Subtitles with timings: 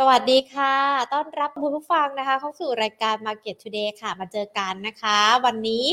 [0.00, 0.74] สวัสดีค่ะ
[1.12, 5.84] ต้อนรับคุณผู้ฟังนะคะ เข้าสู่รายการ Market Today ค่ะ มาเจอกันนะคะ วันนี้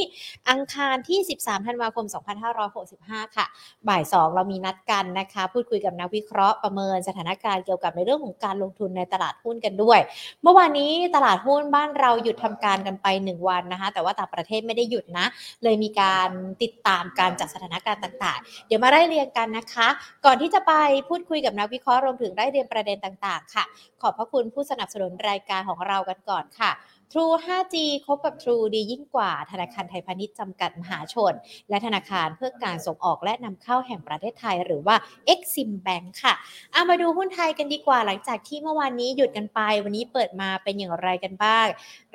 [0.50, 2.06] อังคารที่ 13 ธันวาคม
[2.72, 3.46] 2565 ค่ะ
[3.88, 10.00] บ่าย 2 เรามีนัดกันนะคะ พูดคุยกับนักวิเคราะห์ประเมินสถานการณ์เกี่ยวกับในเรื่องของการลงทุนในตลาดหุ้นกันด้วย
[10.44, 15.26] เมื่อวานนี้ตลาดหุ้นบ้านเราหยุดทำการกันไป 1 วันนะคะ แต่ว่าต่างประเทศไม่ได้หยุดนะ
[15.64, 16.30] เลยมีการ
[16.64, 19.88] ติดตามการจากสถานการณ์ต่างๆ เดี๋ยวมาไล่เรียงกันนะคะ
[20.26, 20.74] ก่อนที่จะไป
[21.10, 23.66] พูดคุยกับนักวิเคราะห์รวมถึงไล่เรียงประเด็นต่าง ๆ ค่ะ
[24.02, 26.72] ขอบพระคุณผู้สนับสนุนรายการของเรากันก่อนค่ะ
[27.14, 31.34] True 5G คบกับ True ดียิ่งกว่า ธนาคารไทยพาณิชย์จำกัดมหาชน
[31.70, 34.96] และธนาคารเพื่อการส่งออกและนำเข้าแห่งประเทศไทยหรือว่า
[35.34, 36.34] Exim Bank ค่ะ
[36.74, 41.68] เอามาดูหุ้นไทยกันดีกว่าหลังจากที่เมื่อวานนี้หยุดกันไป วันนี้เปิดมาเป็นอย่างไรกันบ้าง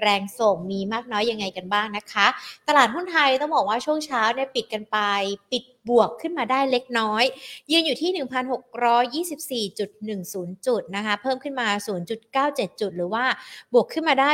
[0.03, 2.27] แรงส่งมีมากน้อยยังไงกันบ้างนะคะ
[2.69, 4.99] ตลาดหุ้นไทยต้องบอกว่าช่วงเช้าเนี่ยปิดกันไป
[5.53, 7.25] ปิด บวกขึ้นมาได้เล็กน้อย
[7.71, 8.11] ยืนอยู่ที่
[9.69, 11.69] 1,624.10 จุดนะคะ เพิ่มขึ้นมา
[12.25, 13.25] 0.97 จุด หรือว่า
[13.73, 14.31] บวกขึ้นมาได้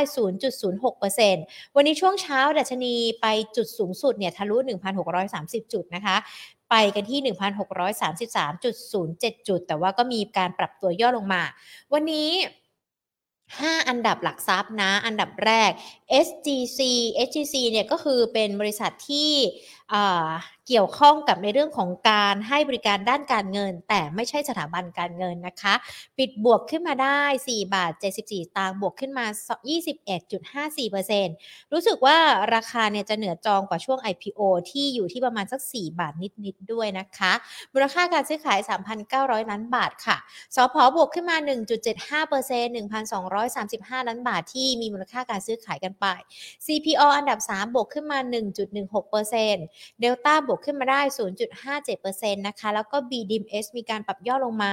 [0.67, 3.27] 0.06%วันนี้ช่วงเช้าดัชนีไป
[3.57, 4.57] จุดสูงสุดเนี่ยทะลุ
[5.15, 6.17] 1,630 จุดนะคะ
[6.71, 7.21] ไปกันที่
[8.59, 11.43] 1,633.07 จุด แต่ว่าก็มีการปรับตัวย่อลงมา
[11.93, 12.31] วันนี้
[13.61, 15.71] 5 อันดับหลักทรัพย์นะ อันดับแรก
[16.27, 16.81] SGC
[17.27, 19.31] SGC เนี่ยก็คือเป็นบริษัทที่
[20.69, 25.75] เกี่ยวข้องกับในเรื่องของการให้บริการด้านการเงิน แต่ไม่ใช่สถาบันการเงินนะคะ
[26.19, 27.93] ปิดบวกขึ้นมาได้ 4 บาท
[28.25, 29.27] 74 ตางบวกขึ้นมา
[31.09, 32.17] 21.54%รู้สึกว่า
[32.55, 36.13] ราคาเนี่ยจะเหนือจองกว่าช่วง IPO ที่อยู่ที่ประมาณสัก 4 บาท
[36.45, 37.33] นิดๆด้วยนะคะ
[37.73, 38.59] มูลค่าการซื้อขาย
[39.05, 40.17] 3,900 ล้านบาทค่ะ
[40.57, 41.51] สพบวกขึ้นมา 1.75%
[43.23, 46.07] 1,235 ล้านบาทที่มีมูลค่าการซื้อขายกันไป
[46.67, 48.19] CPO อันดับ 3 บวกขึ้นมา
[48.85, 51.01] 1.16%เดลต้าบวกขึ้นมาได้
[51.75, 54.71] 0.57%นะคะ แล้วก็ BDMs มีการปรับย่อลงมา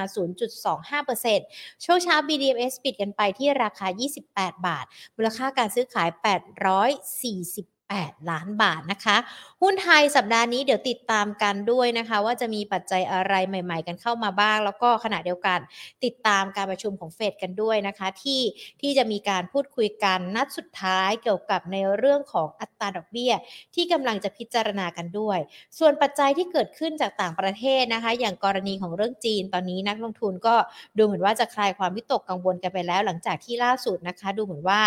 [0.71, 3.88] 0.25%ช่วงเช้า BDMs ปิดกันไปที่ราคา
[4.25, 4.85] 28 บาท
[5.16, 9.17] มูลค่าการซื้อขาย 840 8ล้านบาทนะคะ
[9.64, 15.59] หุ้นไทยสัปดาห์นี้เดี๋ยวติดตามกันด้วยนะคะ ว่าจะมีปัจจัยอะไรใหม่ ๆ กันเข้ามาบ้าง แล้วก็ขณะเดียวกัน
[16.06, 18.41] ติดตามการประชุมของเฟดกันด้วยนะคะ ที่
[18.81, 23.34] ที่จะมีการพูดคุยกันนัดสุดท้ายเกี่ยวกับในเรื่องของอัตราดอกเบี้ย
[23.75, 25.40] ที่กำลังจะพิจารณากันด้วย
[25.80, 30.56] ส่วนปัจจัยที่เกิดขึ้นจากต่างประเทศนะคะ อย่างกรณีของเรื่องจีนตอนนี้นักลงทุนก็
[30.97, 34.81] ดูเหมือนว่าจะคลายความวิตกกังวลกันไปแล้ว หลังจากที่ล่าสุดนะคะ ดูเหมือนว่า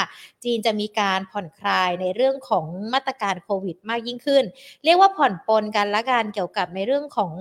[0.45, 4.45] จีนจะมีการผ่อนคลายในเรื่องของมาตรการโควิด มากยิ่งขึ้น
[4.85, 7.33] เรียกว่าผ่อนปลนกันละกันเกี่ยวกับในเรื่องของ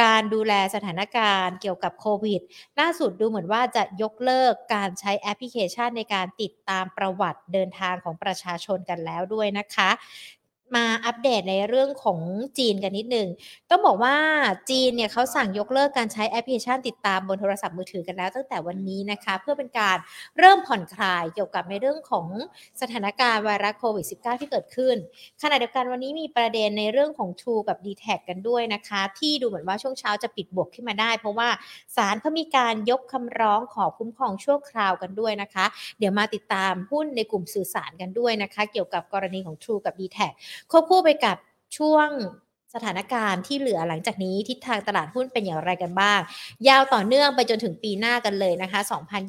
[0.00, 2.40] การดูแลสถานการณ์เกี่ยวกับโควิด
[2.80, 9.90] ล่าสุดดูเหมือนว่าจะยกเลิกการใช้แอปพลิเคชันในการติดตามประวัติเดินทางของประชาชนกันแล้วด้วยนะคะ
[10.76, 12.18] มาอัปเดตในเรื่องของ
[12.58, 13.28] จีนกันนิดนึง
[13.70, 14.16] ต้องบอกว่า
[14.70, 19.96] จีนเนี่ยเขาสั่งยกเลิกการใช้แอปพลิเคชันติดตามบนโทรศัพท์มือถือกันแล้วตั้งแต่วันนี้นะคะ เพื่อเป็นการ
[20.38, 22.26] เริ่มผ่อนคลายเกี่ยวกับในเรื่องของ
[22.80, 24.96] สถานการณ์ไวรัสโควิด -19 ที่เกิดขึ้น
[25.42, 31.48] ขณะเดียวกันวันนี้มีประเด็นในเรื่องของ True กับ d t แทกันด้วยนะคะ ที่ดูเหมือนว่าช่วงเช้าจะปิดบวกขึ้นมาได้ เพราะว่า
[31.96, 35.64] ศาลเขามีการยกคำร้องขอคุ้มครองชั่วคราวกันด้วยนะคะ
[35.98, 40.18] เดี๋ยวมาติดตามหุ้นในกลุ่มสื่อสารกันด้วยนะคะ เกี่ยวกับกรณีของ True กับ d t แท
[40.70, 41.36] ควบคู่ไปกับ
[41.76, 42.08] ช่วง
[42.74, 46.20] สถานการณ์ที่เหลือหลังจากนี้ทิศทางตลาดหุ้นเป็นอย่างไรกันบ้าง
[46.68, 48.80] ยาวต่อเนื่องไปจนถึงปีหน้ากันเลยนะคะ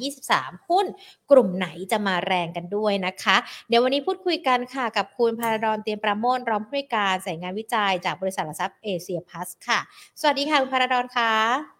[0.09, 0.85] 2023 หุ้น
[1.31, 3.35] กลุ่มไหนจะมาแรงกันด้วยนะคะ
[3.67, 9.79] เดี๋ยววันนี้พูดคุยกันค่ะ กับคุณพาราดอนเตียมประโมทรองผู้การสายงานวิจัยจากบริษัทหลักทรัพย์เอเชียพัสค่ะ
[10.19, 11.74] สวัสดีค่ะ คุณพาราดอนค่ะ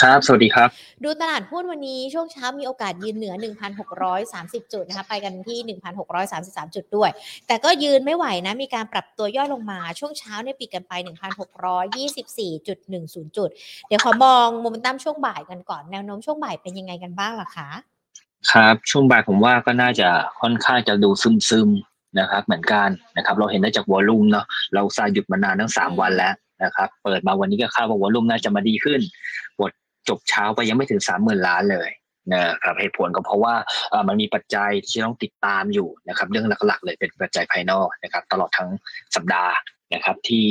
[0.00, 0.68] ครับ สวัสดีครับ
[1.04, 3.34] ดูตลาดหุ้นวันนี้ช่วงเช้ามีโอกาสยืนเหนือ
[4.02, 5.58] 1,630 จุดนะคะ ไปกันที่
[6.16, 7.10] 1,633 จุดด้วย
[7.46, 12.74] แต่ก็ยืนไม่ไหวนะ มีการปรับตัวย่อลงมา ช่วงเช้าเนี่ยปิดกันไป 1,624.10 จุ
[13.46, 13.48] ด
[13.88, 17.68] เดี๋ยวขอมองโมเมนตัมช่วงบ่ายกันก่อน แนวโน้มช่วงบ่ายเป็นยังไงกันบ้างล่ะคะ
[18.50, 20.08] ครับ ช่วงบ่ายผมว่าก็น่าจะ
[20.40, 21.10] ค่อนข้างจะดู
[21.48, 26.34] ซึมๆนะครับ เหมือนกันนะครับ เราเห็นได้จากวอลลุ่มเนาะ เราซายหยุดมานานทั้ง 3 วันแล้ว
[26.64, 29.00] นะครับเปิดมาวันนี้ก็คาดว่าวอลลุ่มน่าจะมาดีขึ้น
[29.60, 29.70] บท
[30.08, 31.90] จบเช้าไปยังไม่ถึงสามหมื่นล้านเลย
[32.34, 33.54] นะครับเหตุผลก็เพราะว่า
[34.08, 38.70] มันมีปัจจัยที่ต้องติดตามอยู่นะครับ เรื่องหลักๆ เลยเป็นปัจจัยภายนอกนะครับ ตลอดทั้ง
[39.16, 39.54] สัปดาห์
[39.94, 40.44] นะครับ ที่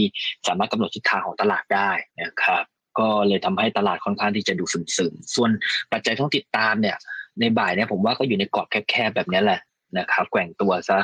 [0.47, 1.91] สามารถกำหนดทิศทางของตลาดได้
[2.21, 2.63] นะครับ
[2.99, 5.51] ก็เลยทำให้ตลาดค่อนข้างที่จะดูซึมๆส่วน
[5.91, 6.97] ปัจจัยต้องติดตามเนี่ย
[7.39, 9.59] ในบ่ายเนี่ยผมว่าก็อยู่ในกรอบแคบๆแบบนี้แหละ
[9.97, 10.97] นะครับแกว่งตัวซะ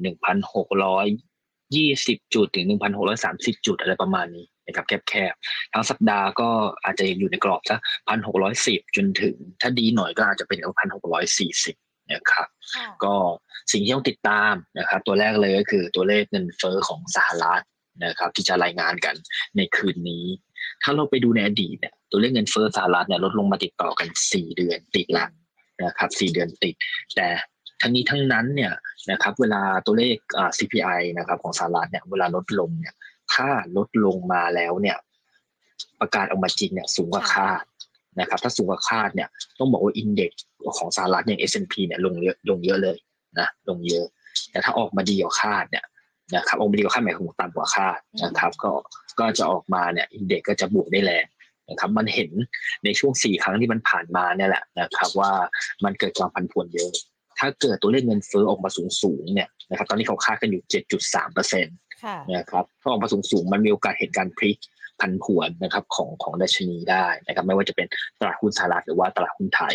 [0.00, 1.06] หนึ่งพันหกร้อย
[1.76, 6.48] ยี่สิบจุดถึงหนึ่งพันหกร้อยสามสิบจุดอะไรประมาณนี้ นะครับแคบๆ ทั้งสัปดาห์ก็
[6.84, 7.78] อาจจะอยู่ในกรอบสัก
[8.08, 11.76] พันหกร้อยสิบจนถึง ถ้าดีหน่อยก็อาจจะเป็นพันหกร้อยสี่สิบ
[12.12, 12.48] นะครับ
[13.04, 13.14] ก็
[13.72, 17.64] สิ่งที่ต้องติดตามนะครับตัวแรกเลยก็คือตัวเลขเงินเฟอ้อของสหรัฐ
[18.04, 19.14] นะครับที่จะรายงานกัน
[19.56, 20.24] ในคืนนี้
[20.82, 25.26] ถ้าเราไปดูในอดีตเนี่ยตัวเลขเงินเฟอ้อสหรัฐเนี่ยลดลงมาติดต่อกันสี่เดือนติดละ
[25.84, 26.74] นะครับ4เดือนติด
[27.16, 27.28] แต่
[27.82, 28.72] ทั้งนี้ทั้งนั้นเนี่ย
[29.10, 30.16] นะครับเวลาตัวเลข
[30.58, 32.94] CPI นะครับของสหรัฐเนี่ยเวลาลดลงเนี่ย
[33.38, 34.96] ถ้าลดลงมาแล้วเนี่ย
[36.00, 37.62] ประกาศออกมาจริงเนี่ย สูงกว่าคาด
[38.20, 40.44] นะครับ ถ้าสูงกว่าคาดเนี่ย ต้องบอกว่าอินเด็กซ์
[40.78, 42.96] ของสหรัฐอย่าง S&P เนี่ยลงเยอะลงเยอะเลย
[43.38, 44.06] นะลงเยอะ
[44.50, 45.84] แต่ถ้าออกมาดีกว่าคาดเนี่ย
[46.34, 48.70] นะครับออกมาดีกว่าคาดหมายถึงต่ำกว่าคาดนะครับ ก็
[49.18, 51.26] ก็จะออกมาเนี่ยอินเด็กซ์ก็จะบวกได้แรง
[51.70, 52.30] นะครับมันเห็น
[52.84, 55.32] ในช่วงสี่ครั้งที่มันผ่านมาเนี่ยแหละนะครับว่า
[55.84, 56.90] มันเกิดความผันผวนเยอะ
[57.38, 60.62] ถ้าเกิดตัวเลขเงินเฟ้อออกมาสูงสูงเนี่ยนะครับตอนนี้เขาคาดกันอยู่
[60.98, 61.76] 7.3เปอร์เซ็นต์
[62.34, 64.56] นะครับถ้าออกมาสูงสูงมันมีโอกาสเหตุการณ์พลิก
[65.00, 67.86] พันผวนนะครับของของดัชนีได้นะครับ ไม่ว่าจะเป็น
[68.20, 69.74] ตลาดหุ้นสหรัฐหรือว่าตลาดหุ้นไทย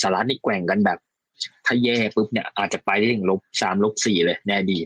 [0.00, 0.98] สหรัฐนี่แกว่งกันแบบ
[1.66, 4.78] ถ้าแย่ปุ๊บเนี่ยอาจจะไปได้ถึงลบสามลบสี่เลยแน่ดี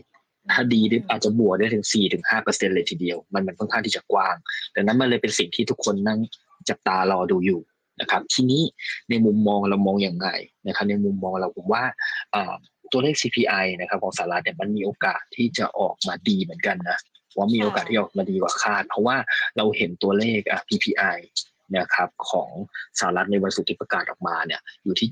[0.53, 4.35] ถ้าดีอาจจะบวกได้ถึงสี่ถึงห้าเปอร์เซ็นเลยทีเดียว มันมันค่อนข้างที่จะกว้าง
[4.75, 6.19] ดังนั้นมันเลยเป็นสิ่งที่ทุกคนนั่ง
[6.69, 7.61] จับตารอดูอยู่
[8.01, 8.61] นะครับ ทีนี้
[9.09, 10.29] ในมุมมองเรามองอย่างไร
[10.67, 11.83] นะครับ ในมุมมองเราผมว่า
[12.91, 16.97] ตัวเลข CPI นะครับของสหรัฐเนี่ยมันมีโอกาสที่จะออกมาดีเหมือนกันนะ
[17.37, 19.17] ว่ามีโอกาสที่ออกมาดีกว่าคาด เพราะว่า
[19.57, 20.39] เราเห็นตัวเลข
[20.69, 21.17] PPI
[21.77, 22.51] นะครับของ
[22.99, 25.09] สหรัฐในวันศุกร์ที่ประกาศออกมาเนี่ยอยู่ที่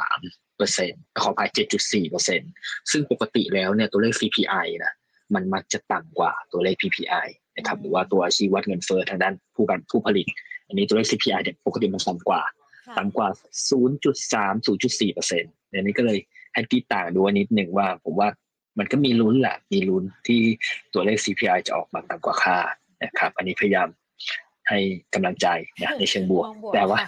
[0.00, 1.50] 7.3เปอร์เซ็นต์ขออภัย
[1.80, 2.50] 7.4เปอร์เซ็นต์
[2.90, 4.94] ซึ่งปกติแล้วเนี่ยตัวเลข CPI นะ
[5.34, 7.26] มันมักจะต่ำกว่าตัวเลข PPI
[7.56, 10.26] นะครับหรือว่าตัวชี้วัดเงินเฟ้อทางด้านผู้การผู้ผลิต
[10.66, 12.42] อันนี้ตัวเลข CPI เนี่ยปกติมันต่ำกว่า
[12.98, 13.28] ต่ำกว่า
[13.70, 16.18] 0.3 0.4เปอร์เซ็นต์อันนี้ก็เลย
[16.56, 18.28] ให้ตีต่างดูนิดหนึ่งว่า ผมว่า
[18.78, 20.40] มันก็มีลุ้นแหละมีลุ้นที่
[20.94, 22.58] ตัวเลข CPI จะออกมาต่ำกว่าค่า
[23.02, 23.88] นะครับ อันนี้พยายาม
[24.68, 24.78] ให้
[25.14, 25.46] กำลังใจ
[25.82, 26.98] นะในเชิงบวก แต่ว่า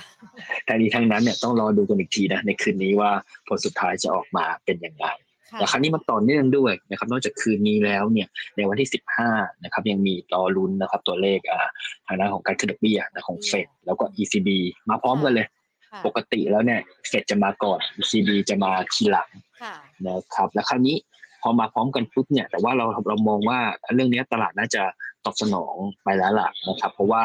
[0.68, 3.10] ทั้งนี้ทั้งนั้นเนี่ยต้องรอดูกันอีกทีนะในคืนนี้ว่า
[3.48, 5.06] ผลสุดท้ายจะออกมาเป็นอย่างไร
[5.52, 8.88] แต่ครั้งนี้มาต่อเนื่องด้วยนะครับนอกจากคืนนี้แล้วเนี่ยในวันที่
[9.26, 11.66] 15นะครับยังมีรอลุ้นนะครับตัวเลขอ่า
[12.06, 14.48] ทางด้านของการขึ้นดอกเบี้ยนะของเฟดแล้วก็ ECB
[14.90, 15.46] มาพร้อมกันเลย
[16.06, 19.28] ปกติแล้วเนี่ยเฟดจะมาก่อน ECB จะมาทีหลัง
[20.06, 20.96] นะครับแล้วครั้งนี้
[21.42, 23.58] พอมาพร้อมกันปุ๊บเนี่ยแต่ว่าเราเรามองว่า
[23.94, 24.82] เรื่องนี้ตลาดน่าจะ
[25.24, 25.74] ตอบสนอง
[26.04, 27.22] ไปแล้วล่ะนะครับเพราะว่า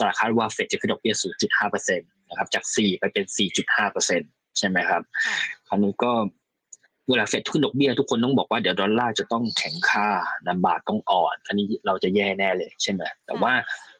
[0.00, 1.14] ตลาดคาดว่าเฟดจะขึ้นดอกเบี้ย
[1.56, 3.24] 0.5%นะครับจาก 4 ไปเป็น
[3.92, 5.02] 4.5%ใช่ไหมครับ
[5.68, 6.12] คราวนี้ก็
[7.08, 10.08] เวลาเฟดขึ้นดอกเบี้ยทุกคนต้องบอกว่าเดี๋ยวดอลลาร์จะต้องแข็งค่า
[10.46, 13.52] น้ำบาทต้องอ่อน อันนี้เราจะแย่แน่เลยใช่ไหมแต่ว่า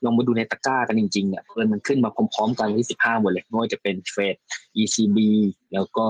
[0.05, 4.37] ลองมาดูในตะกร้ากันจริงๆเนี่ยมันขึ้นมาพร้อมๆกันที่15หมดเลยไม่ว่าจะเป็นเฟด
[4.81, 5.19] ECB
[5.73, 6.07] แล้วก็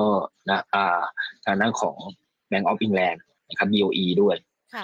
[0.48, 1.02] นะอ่า
[1.44, 1.96] ทางด้านของ
[2.50, 3.18] Bank of England
[3.48, 4.36] นะครับ BOE ด้วย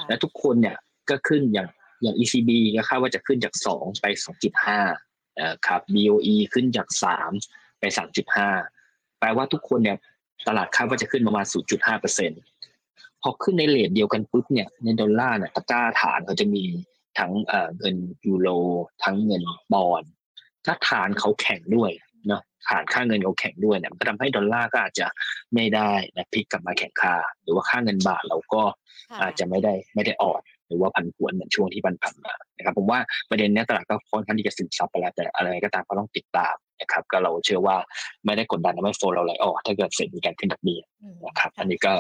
[0.09, 0.77] และทุกคนเนี่ย
[1.11, 1.69] ก็ขึ้นอย่าง
[2.03, 4.07] อย่าง ECB ก็คาดว่าจะขึ้นจาก 2 ไป
[4.73, 6.89] 2.5นะครับ BOE ขึ้นจาก
[7.35, 7.85] 3 ไป
[8.53, 9.97] 3.5 แปลว่าทุกคนเนี่ย
[10.49, 12.31] ตลาดคาดว่าจะขึ้นประมาณ 0.5เปอร์เซ็น
[13.23, 16.65] พอขึ้นในเลทเดียวกันปุ๊บเนี่ยในดอลลาร์เนี่ยตะกร้าฐานเขาจะมี
[17.19, 17.33] ทั้ง
[17.79, 18.49] เงินยูโร
[19.05, 19.43] ทั้งเงิน
[19.73, 20.03] บอล
[20.67, 21.91] ถ้าฐานเขาแข็งด้วย
[22.29, 25.07] เนาะฐานค่าเงินเขาแข็งด้วยเนี่ยก็ทำให้ดอลลาร์ก็อาจจะ
[25.55, 28.63] ไม่ได้นะพลิกกลับมาแข็งค่า หรือว่าค่าเงินบาทเราก็
[29.23, 32.99] อาจจะไม่ได้ไม่ได้อ่อนหรือว่าพันผวนเหมือนช่วงที่ผ่านมานะครับผมว่า
[33.31, 37.77] ประเด็นนี้ตลาดก็ค่อนข้างที่จะซึมซับไปแล้วแต่อะไรก็ตามก็ต้องติดตาม นะครับก็เราเชื่อว่า
[38.25, 40.81] ไม่ได้กดดันทำให้โฟลเราไหลออกถ้าเกิดเสร็จมีการขึ้นดอกเบี้ย
[41.27, 41.93] นะครับอันนี้ก็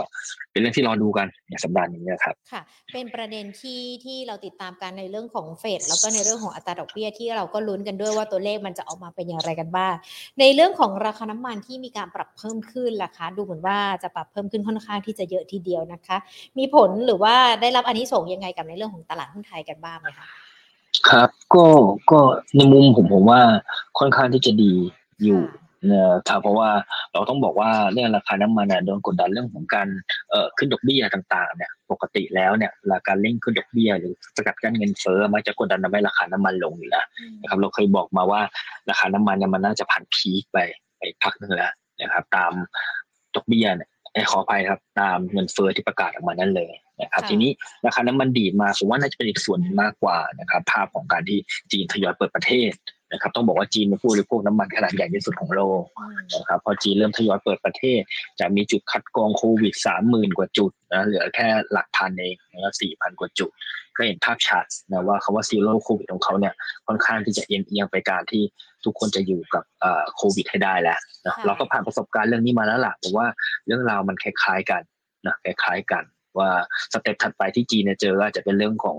[0.50, 2.62] เป็นเรื่องที่รอดูกันในสัปดาห์นี้นะครับค่ะ
[2.92, 9.94] เป็นประเด็นที่ที่เราติดตามกันในเรื่องของเฟดแล้วก็ในเรื่องของอัตราดอกเบี้ยที่เราก็ลุ้นกันด้วยว่าตัวเลขมันจะออกมาเป็นอย่างไรกันบ้าง
[10.40, 16.16] ในเรื่องของราคาน้ำมันที่มีการปรับเพิ่มขึ้นล่ะคะ ดูเหมือนว่าจะปรับเพิ่มขึ้นค่อนข้างที่จะเยอะทีเดียวนะคะ
[16.58, 20.26] มีผลหรือว่าได้รับอันนี้ส่งยังไงกับในเรื่องของตลาดหุ้นไทยกันบ้างไหมคะ
[21.08, 21.64] ครับ ก็
[22.10, 22.20] ก็
[22.56, 23.40] ในมุมผมผมว่า
[23.98, 24.72] ค่อนข้างที่จะดี
[25.24, 25.42] อยู่
[25.90, 26.70] นะครับเพราะว่า
[27.12, 29.88] เราต้องบอกว่าเรื่องราคาน้ำมันเนี่ยโดนกดดันเรื่องของการ
[30.30, 37.06] เอ่อขึ้นดอกเบี้ยต่างๆเนี่ยปกติแล้วเนี่ยราคาเร่งขึ้นดอกเบี้ยหรือสกัดกั้นเงินเฟ้อมันจะกดดันทำให้ราคาน้ำมันลงอยู่แล้ว
[37.40, 38.40] นะครับเราเคยบอกมาว่า
[38.90, 40.58] ราคาน้ำมันเนี่ยมันน่าจะผ่านพีคไป
[40.98, 42.52] ไปพักนึงแล้วนะครับตาม
[43.34, 43.90] ดอกเบี้ยเนี่ย
[44.30, 47.50] ขออภัยครับ ตามเงินเฟ้อที่ประกาศออกมานั่นเลยนะครับทีนี้
[47.86, 51.38] ราคาน้ำมันดีดมาผมว่าน่าจะเป็นอีกส่วนมากกว่านะครับภาพของการที่
[51.72, 52.72] จีนทยอยเปิดประเทศ
[53.12, 55.82] นะครับต้องบอกว่าจีนเป็นผู้บริโภคน้ำมันขนาดใหญ่ที่สุดของโลก
[56.38, 58.00] นะครับพอจีนเริ่มทยอยเปิดประเทศ
[58.40, 63.50] จะมีจุดคัดกรองโควิดสามหมื่นกว่าจุดนะเหลือแค่หลักพันเองนะสี่พันกว่าจุด
[63.96, 66.54] ก็เห็นภาพชัดนะว่าคำว่า zero Covid ของเขาเนี่ย
[66.86, 68.42] ค่อนข้างที่จะเอียงเอียงไปการที่
[68.84, 69.64] ทุกคนจะอยู่กับ
[70.16, 73.26] โควิดให้ได้แล้วนะเราก็ผ่านประสบการณ์เรื่องนี้มาแล้วล่ะแต่ว่า
[73.66, 74.82] เรื่องราวมันคล้ายๆกัน
[75.26, 76.04] นะคล้ายๆกัน
[76.38, 76.50] ว่า
[76.92, 78.96] step ถัดไปที่จีนเจอก็จะเป็นเรื่องของ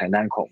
[0.00, 0.50] ทางด้านของ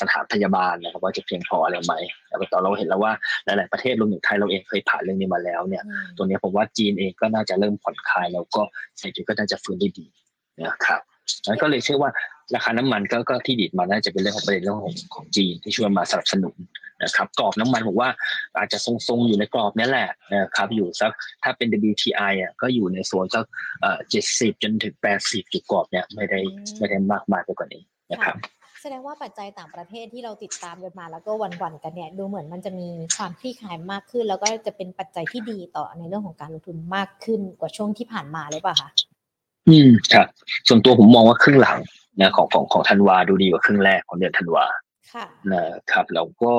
[0.00, 1.94] สถานพยาบาลนะครับว่าจะเพียงพออะไรไหม
[2.26, 3.12] แต่ตอนเราเห็นแล้วว่า
[3.44, 5.84] หลาย ๆ ประเทศรวมถึงไทยเราเองเคยผ่านเรื่องนี้มาแล้วเนี่ย
[6.16, 8.62] ตัวนี้ผมว่าจีนเองก็น่าจะเริ่มผ่อนคลายแล้วก็
[8.98, 10.06] เศรษฐกิจก็น่าจะฟื้นได้ดี
[10.66, 11.00] นะครับ
[11.46, 12.10] นั้นก็เลยเชื่อว่า
[12.54, 16.56] ราคาน้ำมันก็ก็ที่ดีดมาน่าจะเป็นเรื่องของประเด็นเรื่องของของจีนที่ช่วยมาสนับสนุน
[17.02, 18.10] นะครับกรอบน้ำมันผมว่า
[18.56, 21.12] อาจจะทรงๆอยู่ในกรอบนี้แหละนะครับอยู่สัก
[21.42, 23.44] ถ้าเป็น WTI อะก็อยู่ในโซนสัก
[24.10, 26.40] เจ็ดสิบจนถึงแปดสิบจุดกรอบเนี่ยไม่ได้
[26.78, 28.36] ไม่ได้มากมายไปกว่านี้นะครับ
[28.82, 38.90] แสดงว่าปัจจัยต่างประเทศที่เราติดตามกันมา แล้วก็วันๆกันเนี่ยดูเหมือนมันจะมีความคลี่คลายมากขึ้น แล้วก็จะเป็นปัจจัยที่ดีต่อในเรื่องของการลงทุนมากขึ้นกว่าช่วงที่ผ่านมาเลยป่ะคะ
[39.68, 40.26] อืมครับ
[40.68, 41.78] ส่วนตัวผมมองว่าครึ่งหลัง
[42.20, 44.66] นะของของของธันวาดูดีกว่าครึ่งแรกของเดือนธันวา
[45.52, 46.54] นะครับแล้วก็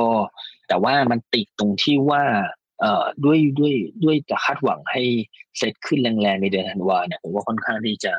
[0.67, 2.23] แต่ว่ามันติดตรงที่ว่า
[2.81, 5.03] เอ่อด้วยด้วยด้วยจะคาดหวังให้
[5.57, 8.13] เซตขึ้นแรงๆในเดือนธันวาเนี่ยผมว่าค่อนข้างที่จะ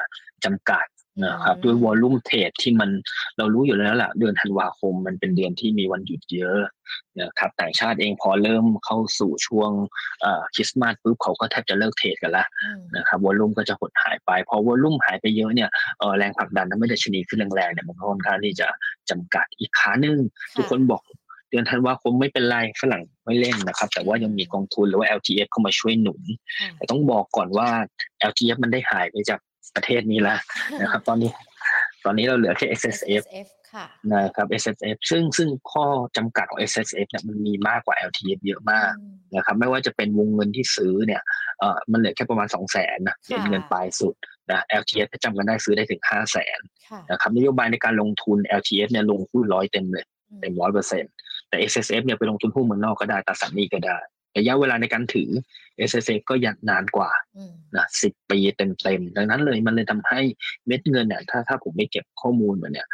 [0.45, 0.85] จำกัด
[1.25, 2.91] นะครับด้วยวอลลุ่มเทรดที่มัน
[3.39, 6.61] เรารู้อยู่แล้วแหละเดือนธันวาคมมันเป็นเดือนที่มีวันหยุดเยอะ
[7.21, 9.71] นะครับต่างชาติเองพอเริ่มเข้าสู่ช่วง
[10.55, 12.47] คริสต์มาสปุ๊บเขาก็แทบจะเลิกเทรดกันแล้ว
[12.97, 15.71] นะครับวอลลุ่มก็จะหดหายไป พอวอลลุ่มหายไปเยอะเนี่ย
[16.19, 18.69] แรงผลักดันทำให้ดัชนีขึ้นแรงๆเนี่ยมันค่อนข้างที่จะ
[19.11, 20.19] จำกัดอีกขาหนึ่ง
[20.57, 21.03] ทุกคนบอก
[21.51, 26.21] เดือนธันวาคมไม่เป็นไรฝรั่งไม่เล่นนะครับ แต่ว่ายังมีกองทุนหรือว่า LTF เข้ามาช่วยหนุน
[26.77, 27.69] แต่ต้องบอกก่อนว่า
[28.31, 29.41] LTF มันได้หายไปจาก
[29.75, 30.39] ประเทศนี้แล้ว
[30.81, 31.31] นะครับ ตอนนี้
[32.05, 33.25] ตอนนี้เราเหลือแค่ S S F
[34.13, 35.85] นะครับ S S F ซึ่งซึ่งข้อ
[36.17, 38.93] จำกัดของ S S F เนี่ยมันมีมากกว่า L T F เยอะมาก
[39.37, 41.23] นะครับไม่ว่าจะเป็นวงเงินที่ซื้อเนี่ย
[41.59, 44.15] เอ่อมันเหลือแค่ประมาณสองแสนนะเป็นเงินปลายสุด
[44.51, 46.61] นะ L T F จำกันได้ซื้อได้ถึงห้าแสน
[47.11, 50.07] นะครับนโยบายในการลงทุน L T F เนี่ยลงหุ้นร้อยเต็มเลย
[50.41, 51.13] เต็มร้อยเปอร์เซ็นต์
[51.49, 53.99] แต่ S S F เนี่ยไปลงทุนหุ้นเมืองนอกก็ได้ตราสารหนี้ก็ได้
[54.37, 55.31] ระยะเวลาในการถือ
[55.89, 57.11] S S F ก็ยันานกว่า
[57.77, 60.21] นะสิบปีเต็มๆดังนั้นเลยมันเลยทำให้
[60.67, 62.89] เม็ดเงินเนี่ยถ้าถ้าผมไม่เก็บข้อมูลมาเนี่ย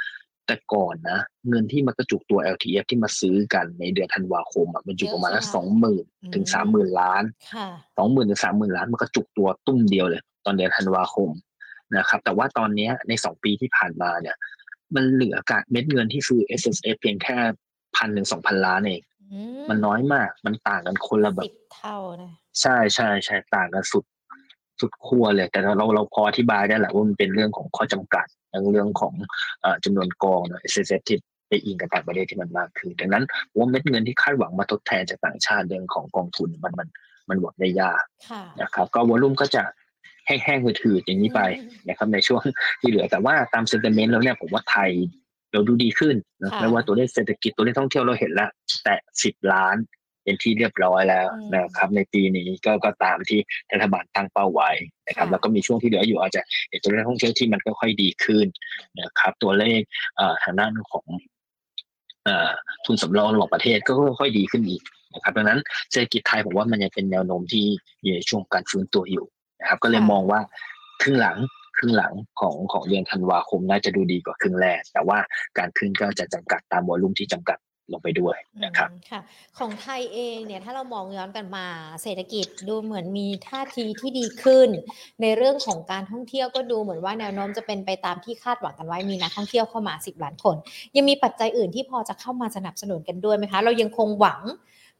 [0.46, 1.18] แต่ก่อนนะ
[1.48, 7.24] เงินที่มากระจุกตัว LTF ที่มาซื้อกันในเดือนธันวาคมอะมันอยู่ประมาณละสองหมื่นถึงสามหมื่นล้าน
[7.96, 11.30] สองหมื่นถึงสามหมื่นล้านมันกระจุกตัวตุ้มเดียวเลย ตอนเดือนธันวาคม
[11.96, 14.36] นะครับ แต่ว่าตอนนี้ในสองปีที่ผ่านมาเนี่ย
[14.94, 17.36] มันเหลือการเม็ดเงินที่ซื้อ S S F เพียงแค่
[17.96, 19.02] พันถึงสองพันล้านเอง
[19.68, 24.04] มันน้อยมาก มันต่างกันคนละแบบเท่านะใช่ใช่ใช่ต่างกันสุด
[24.80, 28.26] สุดขั้วเลย แต่เราเราพออธิบายได้แหละว่ามันเป็นเรื่องของข้อจำกัด
[28.72, 29.14] เรื่องของ
[29.84, 33.24] จำนวนกองเนาะเซสที่ไปอิงกับต่างประเทศที่มันมากขึ้นดังนั้น
[33.56, 36.88] ว่าเม็ดเงินที่คาดหวังมาทดแทนจากต่างชาติเรื่องของกองทุนมันมัน
[37.28, 38.02] มันหวังได้ยาก
[38.60, 39.62] นะครับ ก็วอลุ่มก็จะ
[40.26, 41.40] แห้งๆถือๆอย่างนี้ไป
[41.88, 42.42] นะครับในช่วง
[42.80, 44.90] ที่เหลือแต่ว่าตามเซนเตเมนต์แล้วเนี่ยผมว่าไทย
[45.52, 48.50] เราดูดีขึ้นนะไม่ว่าตัวเลขเศรษฐกิจตัวเลขท่องเที่ยวเราเห็นแล้ว
[48.84, 49.76] แต่สิบล้าน
[50.24, 53.40] เป็นที่เรียบร้อยแล้วนะครับ ในปีนี้ก็ก็ตามที่
[53.72, 54.70] รัฐบาลตั้งเป้าไว้
[55.08, 58.46] นะครับ แล้วก็มีช่วงที่เหลืออยู่อาจจะเห็นตัวเลขท่องเที่ยวที่มันก็ค่อยดีขึ้น
[59.00, 59.80] นะครับ ตัวเลข
[60.42, 61.06] ทางด้านของ
[62.84, 64.82] ทุนสำรองระหว่างประเทศก็ค่อยดีขึ้นอีก
[65.14, 67.64] นะครับดังนั้นเศรษฐกิจไทยผมว่ามันยังเป็นแนวโน้มที่
[68.02, 69.26] อยู่ในช่วงการฟื้นตัวอยู่
[69.60, 70.40] นะครับ ก็เลยมองว่า
[71.02, 71.38] ครึ่งหลัง
[71.76, 75.18] ครึ่งหลังของของเดือนธันวาคมน่าจะดูดีกว่าครึ่งแรก แต่ว่า
[75.58, 77.58] การขึ้นก็จะจำกัดตามวอลุ่มที่จำกัด
[77.92, 79.20] ลงไปด้วยนะครับค่ะ
[79.58, 81.66] ของไทยเองเนี่ยถ้าเรามองย้อนกันมา
[82.02, 84.68] เศรษฐกิจดูเหมือนมีท่าทีที่ดีขึ้น
[85.22, 90.56] ในเรื่องของการท่องเที่ยวก็ดูเหมือนว่าแนวโน้มจะเป็นไปตามที่คาดหวังกันไว้มีนักท่องเที่ยวเข้ามา 10 ล้านคน
[90.96, 94.42] ยังมีปัจจัยอื่นที่พอจะเข้ามาสนับสนุนกันด้วยไหมคะ เรายังคงหวัง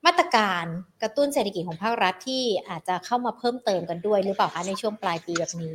[0.07, 0.65] มาตรการ
[1.03, 5.75] กระตุ้นเศรษฐกิจของภาครัฐที่อาจจะเข้ามาเพิ่มเติมกันด้วยหรือเปล่าคะในช่วงปลายปีแบบนี้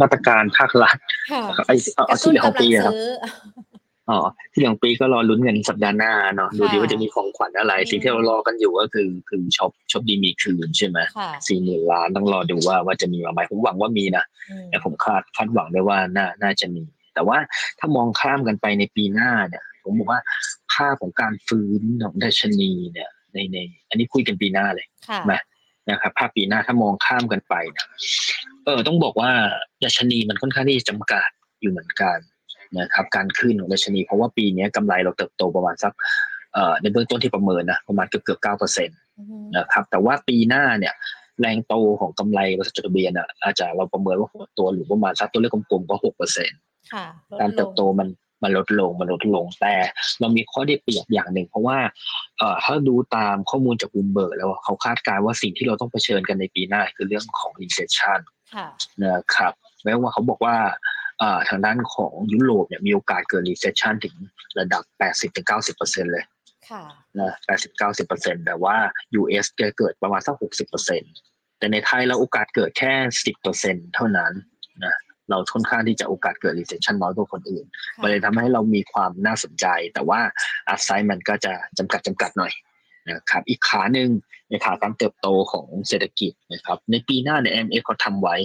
[0.00, 0.96] มาตรการภาครัฐ
[1.66, 2.94] ไอ้เอาที่เหลือของปีครับ
[4.08, 4.18] อ๋อ
[4.52, 10.98] ที่เหลือของปีก็รอลุ้นกันสัปดาห์หน้าเนาะดูดีว่าจะมีของขวัญอะไร สิ่งที่เรารอกันอยู่ก็คือคือช็อปช็อปดีมีคืนใช่ไหม
[11.48, 14.24] สี่หมื่นล้านต้องรอดูว่าว่าจะมีมาไหมผมหวังว่ามีนะ
[14.70, 16.82] แต่ผมคาดคาดหวังได้ว่าน่าน่าจะมี
[17.14, 17.38] แต่ว่า
[17.78, 20.20] ถ้ามองข้ามกันไปในปีหน้าเนี่ย ผมบอกว่า
[20.72, 23.58] ภาพของการฟื้นของดัชนีเนี่ยในใน
[23.88, 24.86] อันนี้คุยกันปีหน้าเลย
[25.26, 25.34] ไหม
[25.88, 27.86] นะครับภาพปีหน้าถ้ามองข้ามกันไปนะ
[28.64, 29.30] เออต้องบอกว่า
[29.84, 31.28] ดัชนีมันค่อนข้างที่จะจำกัด
[31.60, 32.18] อยู่เหมือนกัน
[32.78, 35.92] นะครับ การขึ้นของดัชนี เพราะว่าปีนี้กำไรเราเติบโตประมาณสัก
[36.54, 38.98] เอ่อในเบื้องต้นที่ประเมินนะประมาณเกือบเกือบเก้าเปอร์เซ็นต์
[39.56, 40.94] นะครับ แต่ว่าปีหน้าเนี่ย
[41.40, 46.58] แรงโตของกำไรบริษัทจดทะเบียนอะอาจจะเราประเมินว่าตัวหรือประมาณสักตัวเลขกลมๆก็หกเปอร์เซ็นต์
[47.40, 48.08] การเติบโตมัน
[48.42, 49.74] มันลดลงมันลดลงแต่
[50.20, 51.78] เรามีข้อได้เปรียบอย่างหนึ่ง เพราะว่า
[52.38, 58.20] เอ่อถ้าดูตามข้อมูลจากบูมเบิร์กแล้วเขาคาดการณ์ว่าสิ่งที่เราต้องเผชิญกันในปีหน้าคือเรื่องของ recession
[59.02, 59.52] นะครับ
[59.84, 60.56] แม้ว่าเขาบอกว่า
[61.48, 64.14] ทางด้านของยุโรปเนี่ยมีโอกาสเกิด recession ถึง
[64.58, 64.82] ระดับ
[65.48, 66.24] 80-90%เลย
[67.20, 67.32] นะ
[67.88, 68.76] 80-90%แต่ว่า
[69.20, 70.34] US จะเกิดประมาณสัก
[70.96, 72.92] 60%แต่ในไทยเราโอกาสเกิดแค่
[73.44, 74.32] 10%เท่านั้น
[74.84, 74.94] นะ
[75.30, 77.64] เราค่อนข้างที่จะโอกาสเกิด recession น้อยกว่าคนอื่น
[78.02, 80.20] มันเลยทำให้เรามีความน่าสนใจ แต่ว่า
[80.68, 82.52] อัพไซด์มันก็จะจำกัดจำกัดหน่อย
[83.08, 84.08] นะครับอีกขาหนึ่ง
[84.48, 88.36] ในขาการเติบโตของเศรษฐกิจนะครับในปีหน้าเนี่ย MF เขาทำไว้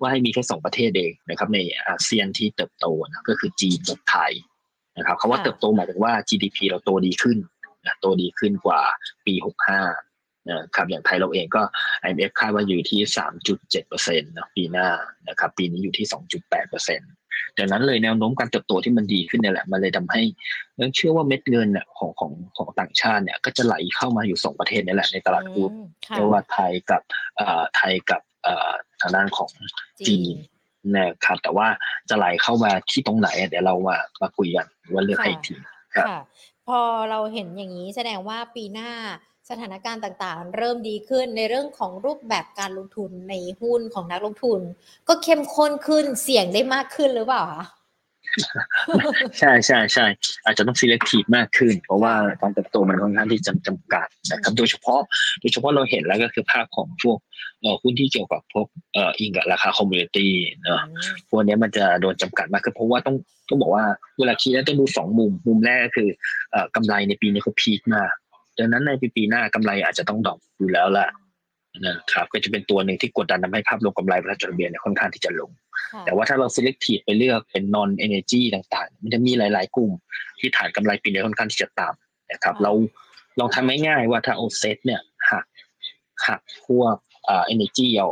[0.00, 1.58] ว่าให้มีแค่สองประเทศเองนะครับใน
[1.88, 4.32] อาเซียนที่เติบโตนะก็คือจีนกับไทย
[4.98, 7.38] นะครับคาว่าเติบโตหมายถึงว่า GDP เราโตดีขึ้น
[7.86, 8.80] นะโตดีขึ้นกว่า
[9.26, 10.11] ปี 65
[10.50, 11.62] นะครับอย่างไทยเราเองก็
[12.04, 13.00] IMF คาดว่าอยู่ที่
[13.60, 14.88] 3.7%นะปีหน้า
[15.28, 16.06] นะครับปีนี้อยู่ที่
[16.56, 16.98] 2.8%
[17.58, 20.22] ดังนั้นเลยแนวโน้มการเติบโตที่มันดีขึ้นเนี่ยแหละมันเลยทำให้
[20.80, 27.02] ยังเชื่อว่าเม็ดเงินเนี่ยของของของต่างชาติเนี่ยก็จะไหลเข้ามาอยู่สองประเทศนี่แหละในตลาดหุ้นอืมค่ะไม่ว่าไทยกับ
[27.36, 29.50] เอ่อไทยกับเอ่อทางด้านของ
[30.08, 30.36] จีน
[30.96, 31.68] นะครับแต่ว่า
[32.08, 35.54] จะไหลเข้ามาที่ตรงไหนอะเดี๋ยวเรามามาคุยกันว่าเลือกให้อีกที
[35.94, 36.20] ครับค่ะ
[36.68, 36.80] พอ
[37.10, 38.90] เราเห็นอย่างนี้แสดงว่าปีหน้า
[39.50, 44.60] สถานการณ์ต่างๆ เริ่มดีขึ้นในเรื่องของรูปแบบการลงทุนในหุ้นของนักลงทุน
[45.08, 47.64] ก็เข้มข้นขึ้นเสี่ยงได้มากขึ้นหรือเปล่าคะ
[49.38, 50.06] ใช่ใช่ใช่
[50.44, 55.00] อาจจะต้อง selective มากขึ้น เพราะว่าการเติบโตมันค่อนข้างที่จะจำกัดนะครับโดยเฉพาะ
[55.40, 57.18] โดยเฉพาะเราเห็นแล้วก็คือภาพของพวก
[57.60, 60.32] เอ่อหุ้นที่เกี่ยวกับพวกเอ่ออิงกับราคาคอมมูนิตี้
[60.64, 63.16] เนาะอืมพวกเนี้ยมันจะโดนจำกัดมากขึ้นเพราะว่าต้อง
[63.48, 63.84] ต้องบอกว่า
[64.18, 66.08] เวลาคิดแล้วต้องดูสองมุมมุมแรกก็คือ
[66.50, 68.12] เอ่อกำไรในปีนี้เขาพีคมาก
[68.58, 71.08] ดังนั้นในปีปีหน้ากำไรอาจจะต้องดรอปอยู่แล้วล่ะ
[71.86, 75.50] นะครับก็จะเป็นตัวหนึ่งที่กดดันทำให้ภาพรวมกำไรประจดทะเบียนเนี่ยค่อนข้างที่จะลง
[75.92, 79.92] ค่ะแต่ว่าถ้าเรา selective ไปเลือกเป็น non energy ต่างๆ มันจะมีหลาย ๆ กลุ่ม
[80.38, 82.72] ที่ฐานกำไรปีนี้ค่อนข้างที่จะต่ำนะครับ เรา
[83.38, 85.44] ลองทำง่ายๆว่าถ้าเอาเซตเนี่ยหัก
[86.26, 86.94] หักพวก
[87.28, 88.08] อ่า energy เอา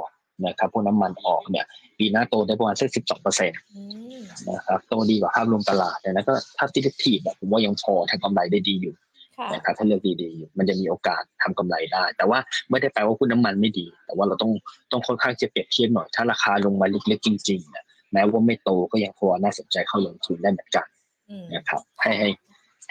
[0.46, 1.66] นะครับพวกน้ำมันออกเนี่ย
[1.98, 3.82] ปีหน้าโตได้ประมาณสักสิบสองเปอร์เซ็นต์อื
[4.18, 4.20] ม
[4.50, 9.09] นะครับโตดีกว่าภาพรวมตลาดแต่นั้นก็ถ้า selective แบบผมว่ายังพอทำกำไรได้ดีอยู่ค่ะ
[9.52, 12.38] นะครับถ้าเลือกดีๆอยู่มันจะมีโอกาสทำกำไรได้ แต่ว่า
[12.70, 14.52] ไม่ได้แปลว่าหุ้นน้ำมันไม่ดี แต่ว่าเราต้อง
[14.92, 20.86] ต้องค่อนข้างจะเปรียบเทียบหน่อย ถ้าราคาลงมาเล็กๆจริงๆเนี่ยแม้ว่าไม่โตก็ยังพอน่าสนใจเข้าลงทุนได้เหมือนกัน
[21.30, 22.28] อืมนะครับให้ให้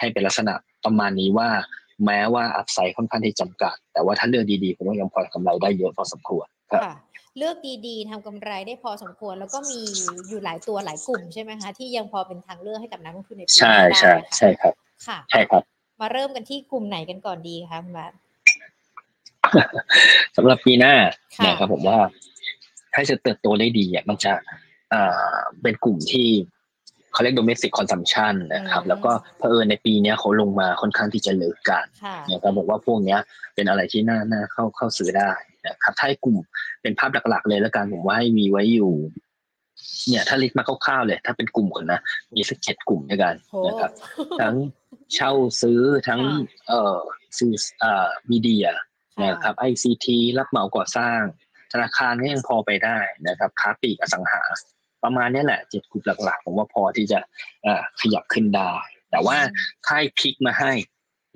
[0.00, 0.54] ให้เป็นลักษณะ
[0.84, 1.48] ประมาณนี้ว่า
[2.06, 6.94] แม้ว่าอัพไซด์ค่อนข้างที่จำกัด แต่ว่าถ้าเลือกดีๆผมว่ายังพอกำไรได้เยอะพอสมควรครับค่ะ
[7.38, 9.80] เลือกดีๆทำกำไรได้พอสมควร แล้วก็มี
[10.28, 14.74] อยู่หลายตัวหลายกลุ่มใช่ไหไหมคะที่ยังพอเป็นทางเลือกให้กับนักลงทุนในปีหใช่น้าใช่ได้ค่ะใช่ครับ
[15.06, 15.62] ค่ะใช่ครับ
[16.00, 18.12] มาเริ่มกันที่กลุ่มไหนกันก่อนดีคะคุณบาท
[20.36, 20.94] สำหรับปีหน้า
[21.36, 21.98] ค่ะนะครับผมว่า
[22.94, 24.32] ถ้าจะเติบโตได้ดีอะมันจะ
[24.92, 26.26] อ่าเป็นกลุ่มที่
[27.12, 33.20] เขาเรียก domestic consumption นะครับ แล้วก็เผอิญในปีเนี้ยเขาลงมาค่อนข้างที่จะเลิกกันค่ะนะครับบอกว่าพวกเนี้ย
[33.54, 35.30] เป็นอะไรที่น่าน่าเข้าเข้าซื้อได้
[35.66, 36.36] นะครับถ้าให้กลุ่ม
[36.82, 38.92] เป็นภาพหลักๆ เลยแล้วกันผมว่าให้มีไว้อยู่
[40.08, 42.00] เนี่ย ถ้าลิสต์มาคร่าวๆเลย ถ้าเป็นกลุ่มก่อนนะ
[42.34, 43.90] มีสักเจ็ดกลุ่มด้วยกันโหนะครับ
[44.40, 44.54] ทั้ง
[45.14, 46.98] เช่าซื้อทั้งค่ะเอ่อ
[47.38, 48.66] ซื้อเอ่อมีเดีย
[49.16, 50.06] ค่ะนะครับ ICT
[50.38, 51.20] รับเหมาก่อสร้าง
[51.72, 54.42] ธนาคารก็ยังพอไปได้นะครับค้าปลีกอสังหา
[55.04, 57.18] ประมาณเนี้ยแหละเจ็ดกลุ่มหลักๆ ผมว่าพอที่จะ
[57.62, 58.72] เอ่อขยับขึ้นได้
[59.10, 59.36] แต่ว่า
[59.86, 60.72] ถ้าให้พลิกมาให้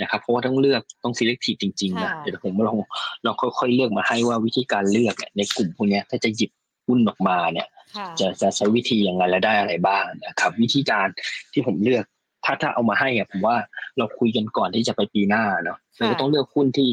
[0.00, 2.76] นะครับเพราะว่าต้องเลือกต้อง selective จริงๆนะค่ะเดี๋ยวผมลอง
[3.24, 6.50] ลองค่อยๆเลือกมาให้ว่าวิธีการเลือกเนี่ยในกลุ่มพวกเนี้ยถ้าจะหยิบ
[6.86, 11.06] หุ้นออกมาเนี่ยค่ะจะจะใช้วิธียังไงและได้อะไรบ้างนะครับ วิธีการ
[11.52, 12.04] ที่ผมเลือก
[12.44, 13.56] ถ้าถ้าเอามาให้อะผมว่า
[13.98, 16.88] เราคุยกันก่อนที่จะไปปีหน้าเนาะเราก็ต้องเลือกหุ้นที่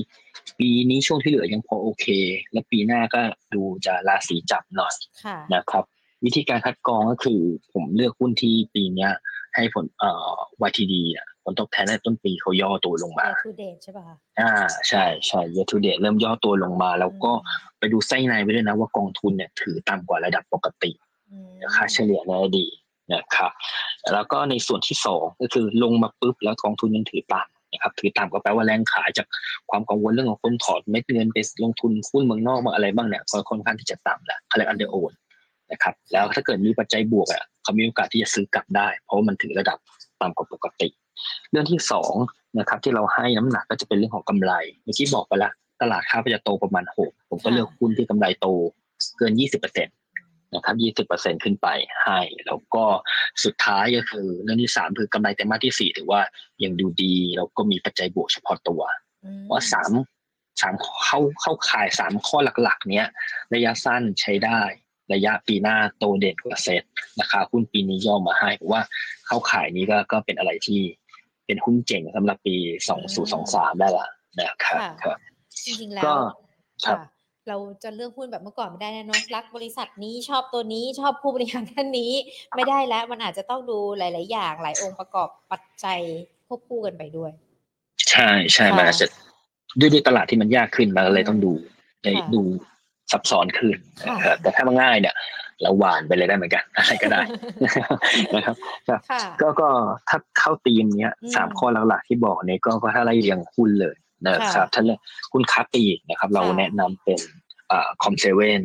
[0.60, 2.06] ปีนี้ช่วงที่เหลือยังพอโอเค
[2.52, 3.22] และปีหน้าก็
[3.54, 5.84] ดูจะราศีจับหน่อยค่ะนะครับ
[6.26, 7.42] วิธีการคัดกรองก็คือ
[7.74, 9.12] ผมเลือกหุ้นที่ปีเนี้ย
[9.56, 10.36] ให้ผลเอ่อ
[10.68, 14.52] YTD อะผลตอบแทนในต้นปีเขาย่อตัวลงมา year to date ใช่ป่ะคะอ่า
[14.88, 17.32] ใช่ใช่ year to date เริ่มย่อตัวลงมา แล้วก็
[17.80, 20.92] ไปดูไส้ในไปด้วยนะว่ากองทุนเนี่ยถือต่ำกว่าระดับปกติ
[21.32, 22.76] อืมค่าเฉลี่ยในอดีต
[23.14, 23.52] นะครับ
[24.14, 29.28] แล้วก็ในส่วนที่สองก็คือลงมาปุ๊บแล้วกองทุนยังถือต่ำนะครับถือต่ำก็แปลว่าแรงขายจาก
[29.70, 35.12] ความกังวลเรื่องของคนถอดเม็ดเงินไปลงทุนหุ้นเมืองนอกมาอะไรบ้างเนี่ยค่อนข้างที่จะต่ำแหล้วเขาเรียกอันเดอร์โอน
[35.72, 39.78] นะครับแล้วถ้าเกิดมีปัจจัยบวกอะเขามีโอกาสที่จะซื้อกลับได้ เพราะมันถือระดับ
[40.22, 40.88] ต่ำกว่าปกติ
[41.52, 42.14] เรื่องที่สอง
[42.60, 48.48] นะครับที่เราให้น้ำหนักก็จะเป็นเรื่องของกำไรเมื่อกี้บอกไปละตลาดค่าจะโตประมาณหกผมก็เลือกหุ้นที่กำไรโต
[49.18, 49.92] เกินยี่สิบเปอร์เซ็นต
[50.56, 51.68] นะครับยี่สิบเปอร์เซ็นขึ้นไป
[52.04, 52.86] ให้ แล้วก็
[53.44, 56.22] สุดท้ายก็คือเรื่องที่สามคือกำไรไตรมาสที่สี่ถือว่า
[56.64, 58.82] ยังดูดี แล้วก็มีปัจจัยบวกเฉพาะตัว
[59.26, 59.92] อืมว่าสาม
[60.62, 60.74] สาม
[61.06, 63.08] เข้าเข้าข่ายสามข้อหลักๆ เนี้ย
[63.54, 64.62] ระยะสั้นใช้ได้
[65.14, 66.84] ระยะปีหน้าโตเด่นกว่าเซ็ต
[67.20, 68.84] ราคาหุ้นปีนี้ย่อมาให้ผมว่า
[69.28, 70.82] เข้าข่ายนี้ก็ก็เป็นอะไรที่
[71.46, 72.56] เป็นหุ้นเจ๋งสำหรับปี
[72.90, 74.08] สองสู่สองสามได้ละ
[74.40, 75.18] นะครับครับ
[75.66, 76.14] จริงๆแล้วก็
[76.86, 82.12] ครับค่ะ เราจะเลือกหุ้นแบบเมื่อก่อนไม่ได้นะเนอะรักบริษัทนี้ชอบตัวนี้ชอบผู้บริหารท่านนี้
[82.56, 86.00] ไม่ได้แล้ว มันอาจจะต้องดูหลาย ๆ อย่างหลายองค์ประกอบปัจจัย
[86.48, 87.32] ควบคู่กันไปด้วย
[88.10, 89.08] ใช่ใช่ค่ะมันอาจจะ
[89.80, 91.54] ด้วยด้วยตลาดที่มันยากขึ้นมันก็เลยต้องดู
[92.04, 92.42] ในค่ะดู
[93.12, 93.76] ซับซ้อนขึ้น
[94.08, 95.16] ค่ะนะครับแต่ถ้ามันง่ายเนี่ย
[95.62, 97.22] เราหวานไปเลยได้เหมือนกันอะไรก็ได้
[98.36, 98.56] นะครับ
[98.88, 99.70] ครับค่ะก็ก็
[100.10, 103.96] ถ้าเข้าตีมเนี้ยอืมสามข้อหลักๆที่บอกเนี่ยก็ก็ถ้าไล่เรียงหุ้นเลย
[104.26, 105.00] นะครับค่ะถ้าเรื่อง
[105.34, 107.20] หุ้นค้าปลีกนะครับ เราค่ะแนะนำเป็น
[107.72, 108.62] อ่า COM7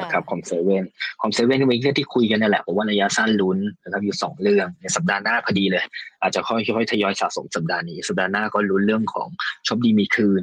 [0.00, 5.84] นะครับ COM7 COM7 ก็เป็นเรื่องที่คุยกันนั่นแหละผมว่าระยะสั้นลุ้นนะครับอยู่สองเรื่องในสัปดาห์หน้าพอดีเลย
[6.22, 9.28] อาจจะค่อยๆทยอยสะสมสัปดาห์นี้สัปดาห์หน้าก็ลุ้นเรื่องของ
[9.66, 10.42] ช็อปดีมีคืน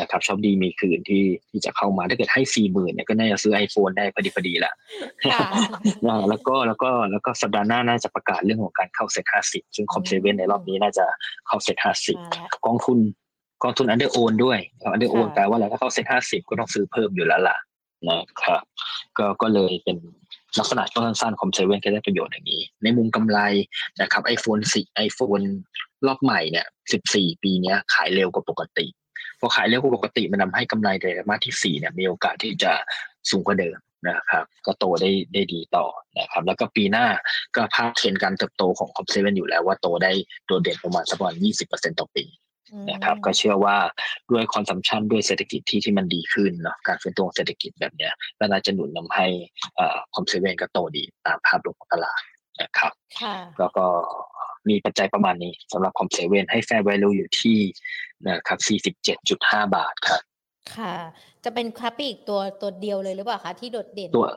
[0.00, 4.72] นะครับช็อปดีมีคืนที่ที่จะเข้ามาถ้าเกิดให้สี่หมื่นเนี่ยก็น่าจะซื้อ iPhone ได้พอดีพอดีแหละ
[5.22, 5.48] ค่ะ
[6.06, 11.04] นะแล้วก็แล้วก็แล้วก็สัปดาห์หน้าน่าจะประกาศเรื่องของการเข้าเซ็ตห้าสิบซึ่ง COM7 ในรอบนี้น่าจะ
[11.46, 12.98] เข้าเซ็ตห้าสิบมาแล้วกองทุน
[13.62, 14.58] กองทุน underown ด้วย
[14.92, 17.56] underown ค่ะแปลว่าอะไรถ้าเข้าเซ็ตห้าสิบก็ต้องซื้อเพิ่มอยู่แล้วล่ะ
[18.08, 18.62] นะครับ
[19.18, 19.96] ก็ก็เลยเป็น
[20.58, 23.38] ลักษณะช่วงสั้นๆ COM7 ก็ได้ประโยชน์อย่างนี้ ในมุมกำไร
[24.00, 25.40] นะครับ iPhone สี่ iPhone
[26.06, 28.86] รอบใหม่เนี่ยสิบสี่ปีเนี้ยขายเร็วกว่าปกติ
[29.40, 32.72] พอขายเร็วกว่าปกติมันทำให้กำไรไตรมาสที่สี่เนี่ยมีโอกาสที่จะ
[33.30, 33.76] สูงกว่าเดิม
[34.08, 35.86] นะครับ ก็โตได้ได้ดีต่อ
[36.18, 37.06] นะครับ แล้วก็ปีหน้า
[37.56, 40.12] ก็ภาพเทรนด์การเติบโตของ COM7 อยู่แล้วว่าโตได้
[40.46, 42.24] โดดเด่นประมาณสักประมาณยี่สิบเปอร์เซ็นต์ต่อปี
[42.90, 43.76] นะครับ ก็เชื่อว่า
[44.30, 49.26] ด้วย consumption ด้วยเศรษฐกิจที่ที่มันดีขึ้นเนาะการฟื้นตัวของเศรษฐกิจแบบเนี้ยก็น่าจะหนุนนำให้
[50.14, 52.20] COM7 ก็โตดีตามภาพรวมของตลาด
[52.62, 53.86] นะครับค่ะแล้วก็
[54.68, 57.58] มีปัจจัยประมาณนี้สำหรับคอมเซเว่นให้แฟร์ value อยู่ที่
[58.28, 58.58] นะครับ
[59.12, 60.20] 47.5 บาทครับ
[60.76, 60.94] ค่ะ
[61.44, 64.28] จะเป็นค้าปลีกตัวตัวเดียวเลยหรือเปล่าคะที่โดดเด่นตัว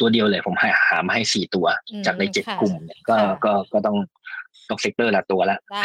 [0.00, 3.96] ตัวเดียวเลยผมให้หามาให้สี่ตัวอืมจากในเจ็ดค่ะกลุ่มเนี่ยก็ค่ะก็ก็ต้อง
[4.68, 5.82] ต้อง sector ละตัวละได้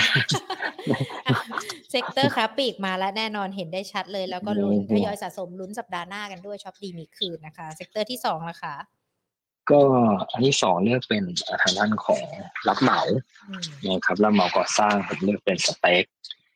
[1.92, 8.76] sector ค้าปลีกมาแล้วแน่นอนเห็นได้ชัดเลย แล้วก็ลุ้นอืมทยอยสะสมลุ้นสัปดาห์หน้ากันด้วยช็อปดีมีคืนนะคะ sector ที่สองนะคะ
[9.72, 9.82] ก็
[10.32, 11.24] อันที่สองเลือกเป็น
[11.64, 12.24] ทางด้านของ
[12.68, 13.00] รับเหมา
[13.50, 16.06] อืมนะครับรับเหมาก่อสร้างผมเลือกเป็น STEC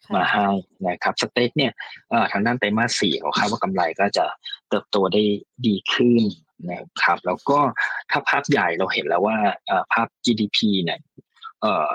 [0.06, 0.48] ค่ะมาให้
[0.88, 1.72] นะครับ STEC เนี่ย
[2.10, 4.26] เอ่อทางด้านไตรมาสสี่เขาคาดว่ากำไรก็จะ
[4.70, 5.22] เติบโตได้
[5.68, 6.24] ดีขึ้น
[6.70, 7.60] นะครับ แล้วก็
[8.12, 9.38] ถ้าภาพใหญ่เราเห็นแล้วว่า
[9.94, 11.00] ภาพ GDP เนี่ย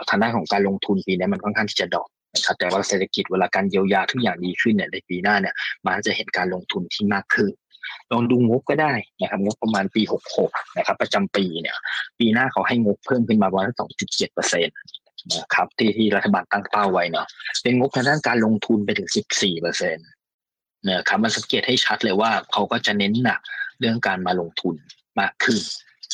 [0.09, 5.55] ทางด้านของการลงทุนปีนี้มันค่อนข้างที่จะดรอปนะครับแต่ว่าเศรษฐกิจเวลาการเยียวยาทุกอย่างดีขึ้นเนี่ยในปีหน้าเนี่ย
[5.85, 7.53] มันจะเห็นการลงทุนที่มากขึ้น
[8.13, 10.03] ลองดูงบก็ได้นะครับงบประมาณปี
[10.41, 11.77] 66 นะครับ ประจำปีเนี่ย
[12.19, 13.71] ปีหน้าเขาให้งบเพิ่มขึ้นมาประมาณ
[14.03, 14.77] 2.7เปอร์เซ็นต์
[15.35, 17.27] นะครับที่ที่รัฐบาลตั้งเป้าไว้เนาะ
[17.63, 20.07] เป็นงบทางด้านการลงทุนไปถึง 14เปอร์เซ็นต์
[20.89, 23.41] นะครับมันสังเกตให้ชัดเลยว่าเขาก็จะเน้นหนัก
[23.81, 24.75] เรื่องการมาลงทุน
[25.21, 25.59] มากขึ้น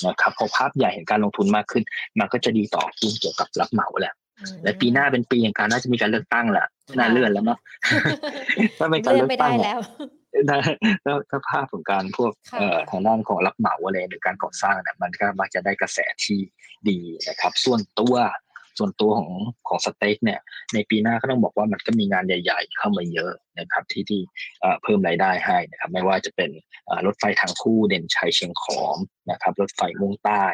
[0.06, 1.82] นะครับพอภาพใหญ่เห็นการลงทุนมากขึ้น
[2.18, 6.66] มันก็จะดีต่อหุ้นเกี่ยวกับรับเหมาแหละอืมและปีหน้าเป็นปีแห่งการน่าจะมีการเลือกตั้งแหละ
[6.98, 7.58] น่าเลื่อนแล้วเนาะ
[8.78, 9.78] ถ้าเป็นการเลื่อเลืนอกไปตั้ได้งแล้ว
[10.48, 10.58] ถ้า
[11.04, 16.38] ถ้าถ้าภาพของการพวกค่ะเอ่อทางด้านของรับเหมาอะไรหรือการก่อสร้างเนี่ยมันก็มักจะได้กระแสที่
[16.88, 16.98] ดี
[17.28, 18.14] นะครับ ส่วนตัว
[18.78, 19.32] ส่วนตัวของ
[19.68, 20.40] ของสเต็กเนี่ย
[20.74, 24.20] ในปีหน้าก็ต้องบอกว่ามันก็มีงานใหญ่ ๆ เข้ามาเยอะนะครับที่ที่
[24.60, 26.50] เอ่อเพิ่มรายได้ให้นะครับไม่ว่าจะเป็น
[26.86, 28.98] เอ่อรถไฟทางคู่เด่นชัยเชียงขอม
[29.30, 30.44] นะครับรถไฟมุ่งใต้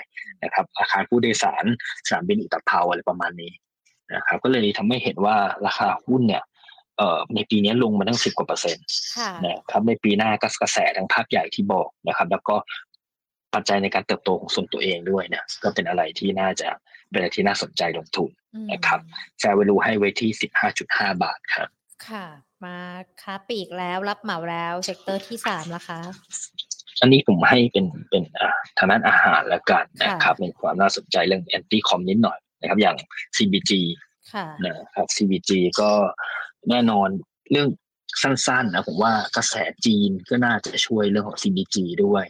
[0.45, 1.65] นะครับอาคารผู้โดยสาร
[2.07, 3.53] สนามบินอุตภเปาอะไรประมาณนี้
[4.15, 6.43] นะครับก็เลยทำให้เห็นว่าราคาหุ้นเนี่ย
[6.99, 8.87] เอ่อในปีนี้ลงมาตั้งสิบกว่าเปอร์เซ็นต์
[9.19, 12.57] ค่ะนะครับในปีหน้าก็กระแสทางภาพใหญ่ที่บอกนะครับ แล้วก็
[13.55, 16.69] ปัจจัยในการเติบโตของส่วนตัวเองด้วยเนี่ยก็เป็นอะไรที่น่าจะ
[17.11, 19.01] เป็นอะไรที่น่าสนใจลงทุนอืมนะครับ
[19.39, 21.69] fair value ให้ไว้ที่สิบห้าจุดห้าบาทครับ
[22.09, 22.27] ค่ะ
[22.65, 22.77] มา
[23.23, 26.01] ค้าปลีกแล้วรับเหมาแล้ว sector ที่สามนะคะ
[27.01, 32.97] อันนี้ผมให้เป็นเป็นอ่าทางด้านอาหารแล้วกันนะครับค่ะมีความน่าสนใจเรื่อง anti-com นิดหน่อยนะครับ อย่าง
[33.37, 33.73] CBG
[34.33, 35.91] ค่ะนะครับ CBG ก็
[36.69, 37.09] แน่นอน
[37.51, 37.69] เรื่อง
[38.23, 39.55] สั้นๆนะผมว่ากระแส
[39.87, 42.25] จีนก็น่าจะช่วยเรื่องของ CBG ด้วย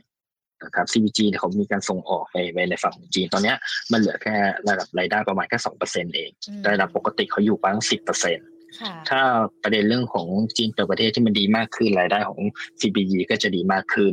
[0.65, 3.57] นะครับ CBG เนี่ยเขามีการส่งออกไปไปในฝั่งของจีน ตอนเนี้ย
[3.93, 4.37] มันเหลือแค่
[4.69, 8.39] ระดับรายได้ประมาณแค่สองเปอร์เซ็นเองอืมระดับปกติเขาอยู่ประมาณสิบเปอร์เซ็น
[8.81, 9.21] ค่ะถ้า
[9.63, 12.41] ประเด็นเรื่องของจีนเปิดประเทศที่มันดีมากขึ้นรายได้ของ
[12.81, 14.13] CBG ก็จะดีมากขึ้น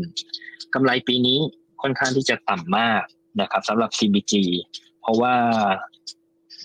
[0.74, 1.38] กำไรปีนี้
[1.82, 3.04] ค่อนข้างที่จะต่ำมาก
[3.42, 4.34] นะครับสำหรับ CBG
[5.02, 5.36] เพราะว่า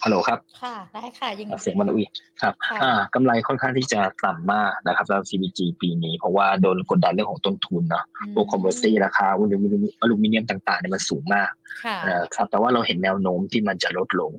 [0.04, 2.06] ฮัลโหลครับ ค่ะ ได้ค่ะ ยังเสียงมันอุ้ย
[2.42, 11.50] ครับค่ะอ่ากำไรค่อนข้างที่จะต่ำมากนะครับสำหรับ CBG ปีนี้ เพราะว่าโดนกดดันเรื่องของต้นทุนเนาะพวกคอมเมอร์ซี่ราคาอลูมิเนียมอลูมิเนียมต่างๆเนี่ยมันสูงมาก
[11.84, 14.32] ค่ะนะครับแต่ว่าเราเห็นแนวโน้มที่มันจะลดลง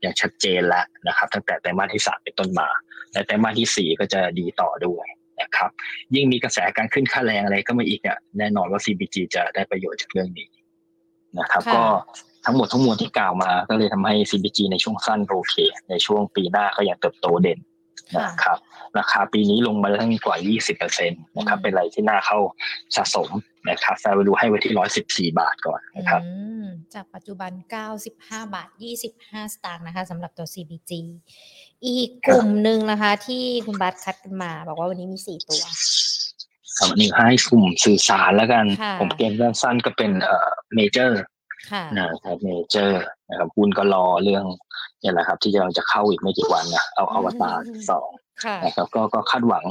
[0.00, 2.68] อย่างชัดเจนแล้วนะครับตั้งแต่ไตรมาสที่สามเป็นต้นมา
[3.12, 5.06] และไตรมาสที่สี่ก็จะดีต่อด้วย
[5.40, 5.70] นะครับ
[6.14, 10.48] ยิ่งมีกระแสการขึ้นค่าแรงอะไรก็มาอีกอะแน่นอนว่า CBG จะได้ประโยชน์จากเรื่องนี้
[11.38, 11.84] นะครับค่ะก็
[12.48, 15.54] ทั้งหมดทั้งมวลที่กล่าวมา ก็เลยทำให้ CBG ในช่วงสั้นโอเค
[15.90, 17.58] ในช่วงปีหน้าก็ยังเติบโตเด่น
[18.14, 18.58] ค่ะนะครับ
[18.98, 20.36] ราคาปีนี้ลงมาทั้งกว่า
[20.86, 22.38] 20%นะครับเป็นอะไรที่น่าเข้า
[22.96, 23.28] สะสม
[23.68, 26.32] นะครับ fair value ให้ไว้ที่ 114 บาทก่อนนะครับอื
[26.64, 27.52] มจากปัจจุบัน
[28.02, 28.68] 95 บาท
[29.10, 30.92] 25 สตางค์นะคะสำหรับตัว CBG
[31.86, 35.62] อีกกลุ่มหนึ่งนะคะ ที่คุณบัตคัดกันมาบอกว่าวันนี้มี 4 ตัว
[36.78, 41.37] ครับอันนี้ให้กลุ่มสื่อสารแล้วกันค่ะผมเกมสั้นๆก็เป็นเอ่อเมเจอร์ค่ะ
[41.98, 44.44] นะครับเมเจอร์นะครับหุ้นก็รอเรื่อง
[45.00, 48.08] เนี่ยแหละครับ ที่จะจะเข้าอีกไม่กี่วันนะเอาอวตารอืมสอง
[48.44, 49.64] ค่ะนะครับก็ก็คาดหวัง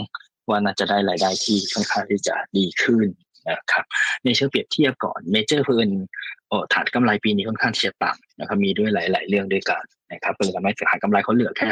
[0.49, 3.07] ว่าน่าจะได้รายได้ที่ค่อนข้างที่จะดีขึ้น
[3.49, 3.85] นะครับ
[4.25, 5.89] ในเชิงเปรียบเทียบก่อนเมเจอร์พื้น
[6.73, 11.69] ฐานกำไรปีนี้ค่อนข้างที่จะต่ำนะครับมีด้วยหลาย ๆ เรื่องด้วยกันนะครับเป็นทำให้ฐานกำไรเขาเหลือแค่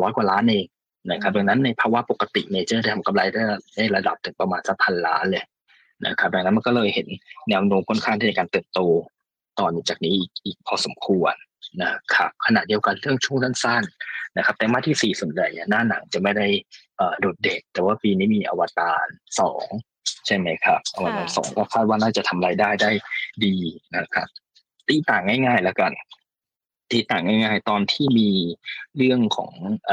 [0.00, 0.66] ร้อยกว่าล้านเอง
[1.10, 3.42] นะครับดังนั้นในภาวะปกติเมเจอร์ทำกำไรได้
[3.76, 5.44] ในระดับถึงประมาณสักพันล้านเลย
[6.06, 7.06] นะครับดังนั้นมันก็เลยเห็น
[7.48, 8.80] แนวโน้มค่อนข้างที่จะการเติบโต
[9.58, 11.34] ต่อจากนี้อีกอีกพอสมควร
[11.82, 16.46] นะครับขณะเดียวกันเรื่องช่วงสั้นๆนะครับไตรมาสที่สี่ส่วนใหญ่หน้าหนังจะไม่ได้
[17.20, 19.06] โดดเด่นแต่ว่าปีนี้มีอวตาร
[19.40, 19.66] สอง
[20.26, 22.90] ใช่ไหมครับอวตารสองก็คาดว่าน่าจะทำรายได้ได้
[23.44, 23.56] ดี
[23.96, 24.28] นะครับ
[24.88, 25.92] ตีต่างง่ายๆแล้วกัน
[26.90, 28.30] ตีต่างง่าย ๆ ตอนที่มี
[28.96, 29.52] เรื่องของ
[29.90, 29.92] อ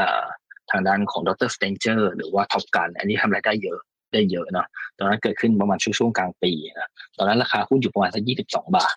[0.71, 3.79] ทางด้านของ Doctor Strange หรือว่า Top Gun อันนี้ทำรายได้เยอะ
[4.13, 4.67] ได้เยอะเนาะ
[4.97, 8.95] ตอนนั้นเกิดขึ้นประมาณช่วงช่วงกลางปีนะตอนนั้นราคาหุ้นอยู่ประมาณสักยี่สิบสองบาท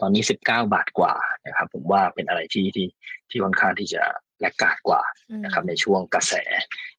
[0.00, 1.14] ตอนนี้สิบเก้าบาทกว่า
[1.46, 2.88] นะครับ ผมว่าเป็นอะไรที่ที่
[3.30, 4.02] ที่ค่อนข้างที่จะ
[4.40, 5.02] แลกกาดกว่า
[5.44, 6.34] นะครับ ในช่วงกระแส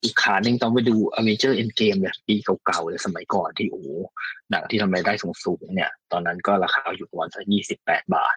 [0.04, 3.84] อีกขาหนึ่งต้องไปดู a v e n g e r Endgame เนี่ยปีเก่าๆเลยสมัยก่อนที่โอ้
[4.52, 8.36] หนังที่ทำรายได้สูงๆเนี่ย ตอนนั้นก็ราคาอยู่ประมาณสักยี่สิบแปดบาท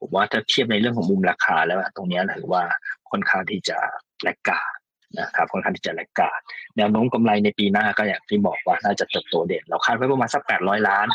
[0.00, 2.62] ผมว่าถ้าเทียบในเรื่องของมุมราคาแล้วตรงนี้ถือว่า
[3.10, 3.78] ค่อนข้างที่จะ
[4.22, 4.72] laggard
[5.20, 6.40] นะครับค่อนข้างที่จะ laggard
[6.76, 11.06] แนวโน้มกำไรในปีหน้าก็อย่างที่บอกว่าน่าจะเติบโตเด่นเราคาดไว้ประมาณสักแปดร้อยล้าน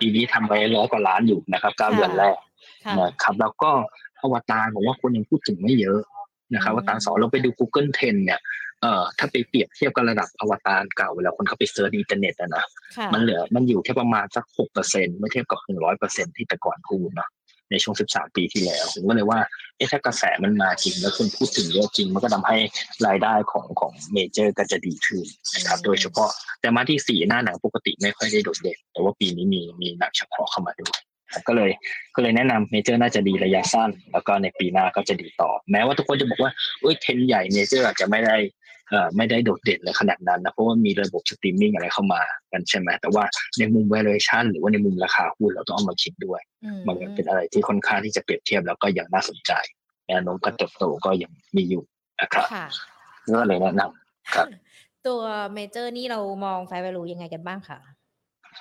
[0.00, 2.36] ปีนี้ทำไปร้อยกว่าล้านอยู่นะครับเก้าเดือนแรก
[2.98, 3.70] นะครับแล้วก็
[4.22, 6.00] อวตารผมว่าคนยังพูดถึงไม่เยอะ
[6.54, 8.40] นะครับอวตารสองเราไปดู Google Trend เนี่ย
[8.82, 12.64] เอ่อถ้าไปเปรียบเทียบกับระดับอวตารเก่าเวลาคนเขาไป search อินเทอร์เน็ตนะ
[13.12, 17.28] มันเหลือมันอยู่แค่ประมาณสักหกเปอร์เซ็นต์เมื่อเทียบกับหนึ่งร้อยเปอร์เซ็นต์ที่แต่ก่อนพูดเนาะ
[17.70, 19.40] ในช่วง 13 ปีที่แล้ว ผมก็เลยว่า
[19.76, 22.56] เอ๊ะถ้ากระแสมันมาจริง แล้วคนพูดถึงเยอะจริง มันก็ทำให้
[23.06, 25.24] รายได้ของของเมเจอร์ก็จะดีขึ้น
[25.54, 30.98] นะครับ โดยเฉพาะไตรมาสที่สี่หน้าหนังปกติไม่ค่อยได้โดดเด่น แต่ว่าปีนี้มีมีหนังเฉพาะเข้ามาด้วย
[31.48, 31.70] ก็เลย
[32.14, 38.63] ก็เลยแนะนำเมเจอร์น่าจะดีระยะสั้น แล้วก็ในปีหน้าก็จะดีต่อ แม้ว่าทุกคนจะบอกว่าเอ้ยเทนใหญ่เมเจอร์อาจจะไม่ได้เอ่อ
[39.16, 43.24] ไม่ได้โดดเด่นเลยขนาดนั้นนะเพราะว่ามีระบบสตรีมมิ่งอะไรเข้ามากันใช่ไหมแต่ว่า
[43.58, 46.40] ในมุม valuation หรือว่าในมุมราคาหุ้นเราต้องเอามาคิดด้วย
[46.86, 49.52] มันเป็นอะไรที่ค่อนข้างที่จะเปรียบเทียบแล้วก็ยังน่าสนใจ
[50.08, 51.82] แนวโน้มการเติบโตก็ยังมีอยู่
[52.20, 52.46] นะครับ
[53.34, 54.46] ก็เลยแนะนำครับ
[55.06, 55.22] ตัว
[55.54, 57.78] เมเจอร์นี่เรามองไฟ value ยังไงกันบ้างคะ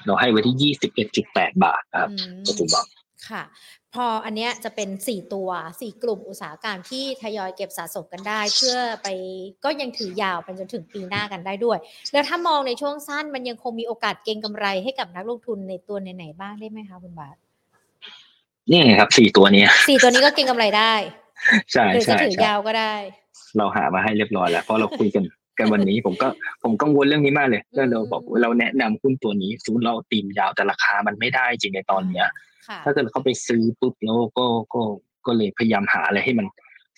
[0.06, 2.10] เราให้ไว้ที่ยี่สิบเอ็ดจุดแปดบาทครับ
[2.48, 2.86] ปัจจุบัน
[3.30, 3.44] ค่ะ
[3.94, 9.08] พออันเนี้ยจะเป็น 4 ตัว 4 กลุ่มอุตสาหกรรมที่ทยอยเก็บสะสมกันได้ เพื่อไป
[9.64, 11.78] ก็ยังถือยาวไปจนถึงปีหน้ากันได้ด้วย
[12.14, 17.36] แล้วถ้ามองในช่วงสั้นมันยังคงมีโอกาสเก็งกำไรให้กับนักลงทุนในตัวไหนๆบ้างได้ไหมคะคุณบาท
[18.72, 20.94] นี่ครับสี่ตัวนี้สี่ตัวนี้ก็เก็งกำไรได้
[21.72, 22.94] ใช่หรือจะถือยาวก็ได้
[23.58, 25.24] เราหามาให้เรียบร้อยแล้วเพราะเราคุยกัน
[25.58, 26.28] กันวันนี้ผมก็
[26.64, 32.28] ผมกังวลเรื่องนี้มากเลยแล้วเราบอกเราแนะนำหุ้นตัวนี้ซูนเราตีมยาวแต่ราคามันไม่ได้จริงในตอนเนี้ย
[32.84, 34.82] ถ้าเกิดเขาไปซื้อปุ๊บแล้วก็ก็
[35.26, 36.48] ก็เลยพยายามหาอะไรให้มัน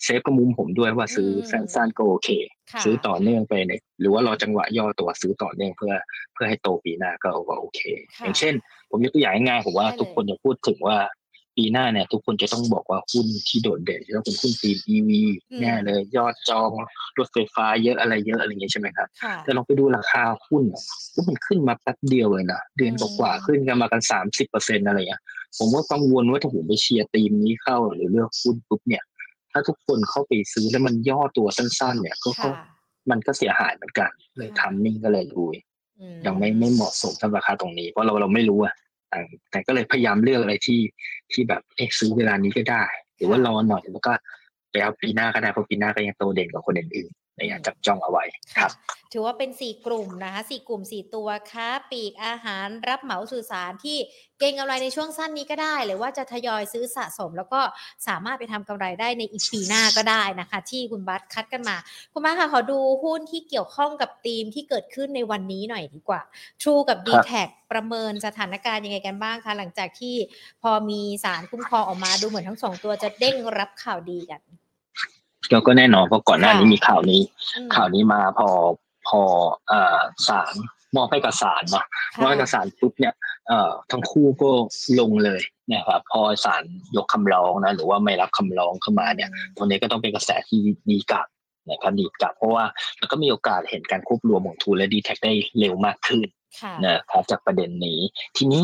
[0.04, 2.28] เซฟกับมุมผมด้วยว่าซื้อสั้นๆก็โอเค
[2.84, 5.92] ซื้อต่อเนื่องไปในหรือว่ารอจังหวะย่อตัวซื้อต่อเนื่องเพื่อ
[6.34, 7.80] เพื่อให้โตปีหน้าก็โอเค
[8.22, 8.54] อย่างเช่น
[8.90, 10.96] ผมยกตัวอย่างง่ายๆผมว่าทุกคนจะพูดถึงว่า
[11.56, 15.10] ปีหน้าเนี่ยทุกคนจะต้องบอกว่าหุ้นที่โดดเด่นจะต้องเป็นหุ้นตีม EV
[15.60, 16.70] แน่เลย ยอดจอง
[17.18, 19.08] รถไฟฟ้าเยอะอะไรเยอะอะไรเงี้ยใช่ไหมครับ
[19.44, 20.62] แต่ลองไปดูราคาหุ้น
[21.14, 25.22] ก็มันขึ้นมาแป๊บเดียวเลยนะเดือนกว่าขึ้นกันมากันสามสิบเปอร์เซ็นต์อะไรเงี้ย
[25.58, 29.04] ผมว่ากังวลว่าถ้าผมไปเชียร์ตีมนี้เข้าหรือเลือกหุ้นปุ๊บเนี่ย
[29.52, 32.30] ถ้าทุกคนเข้าไปซื้อแล้วมันย่อตัวสั้น ๆ เนี่ยก็
[33.10, 35.42] มันก็เสียหายเหมือนกัน เลยทำนิ่งก็เลยดู
[36.26, 38.74] ยังไม่ไม่เหมาะสมสำหรับราคาตรงนี้เพราะเราเราไม่รู้อะ
[39.10, 40.80] แต่แต่ก็เลยพยายามเลือกอะไรที่
[41.32, 42.84] ที่แบบเอ๊ะซื้อเวลานี้ก็ได้
[43.16, 44.12] หรือว่ารอหน่อยแล้วก็
[44.70, 48.24] ไปเอาปีหน้าก็ได้เพราะปีหน้าก็ยังโตเด่นกว่าคนอื่นๆ ในการจับจ้องเอาไว้
[48.56, 48.70] ครับ
[49.12, 53.96] ถือว่าเป็น 4 กลุ่มนะคะสี่กลุ่ม 4 ตัวค้าปีกอาหารรับเหมาสื่อสารที่
[54.38, 57.60] เก่งกำไรในช่วงสั้นนี้ก็ได้ หรือว่าจะทยอยซื้อสะสม แล้วก็
[58.06, 61.76] สามารถไปทำกำไรได้ในอีกปีหน้าก็ได้นะคะ ที่คุณบัตคัดกันมา
[62.12, 66.20] คุณบัตค่ะขอดูหุ้นที่เกี่ยวข้องกับธีมที่เกิดขึ้นในวันนี้หน่อยดีกว่า
[66.62, 67.32] True กับ d t แท
[67.72, 70.16] ประเมินสถานการณ์ยังไงกันบ้างคะหลังจากที่
[70.62, 74.42] พอมีสารคุ้มครองออกมาดูเหมือนทั้งสองตัวจะเด้งรับข่าวดีกัน
[75.50, 77.20] ก็ก็แน่นอนเพราะก่อนหน้านี้มีข่าวนี้
[77.74, 78.48] ข่าวนี้มาพอ
[79.08, 79.20] พอ
[79.68, 80.54] เอ่อศาล
[80.96, 81.84] มอบให้กับศาลเนาะ
[82.18, 83.14] มอบให้กับศาลปุ๊บเนี่ย
[83.48, 84.50] เอ่อทั้งคู่ก็
[85.00, 85.40] ลงเลย
[85.72, 86.62] นะครับพอศาล
[86.96, 91.26] ยกคำร้องนะหรือว่าไม่รับคำร้องเข้ามาเนี่ยตรงนี้ก็ต้องเป็นกระแสที่ดีกลับ
[91.70, 92.64] นะครับดีกลับ เพราะว่า
[93.00, 96.20] มันก็มีโอกาสเห็นการควบรวมของทูและดีแท็ได้เร็วมากขึ้น
[96.84, 97.98] นะครับจากประเด็นนี้
[98.36, 98.62] ทีนี้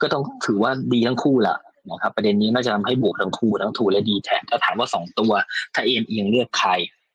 [0.00, 1.56] ก็ต้องถือว่าดีทั้งคู่ละ
[1.90, 5.32] นะครับ ประเด็นนี้น่าจะทำให้บวกทั้งทูทั้งทูและดีแทนถ้าถามว่า 2 ตัว
[5.74, 6.70] ถ้าเอ็นเอียงเลือกใคร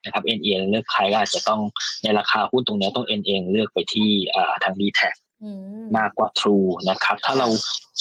[0.06, 1.62] นะครับเอ็นเอียงเลือกใครก็อาจจะต้อง
[2.04, 4.10] ในราคาหุ้นตรงนี้ต้องเอ็นเอียงเลือกไปที่
[4.64, 5.10] ทางดีแท็
[5.98, 6.58] มากกว่าทรู
[6.90, 7.48] นะครับ ถ้าเรา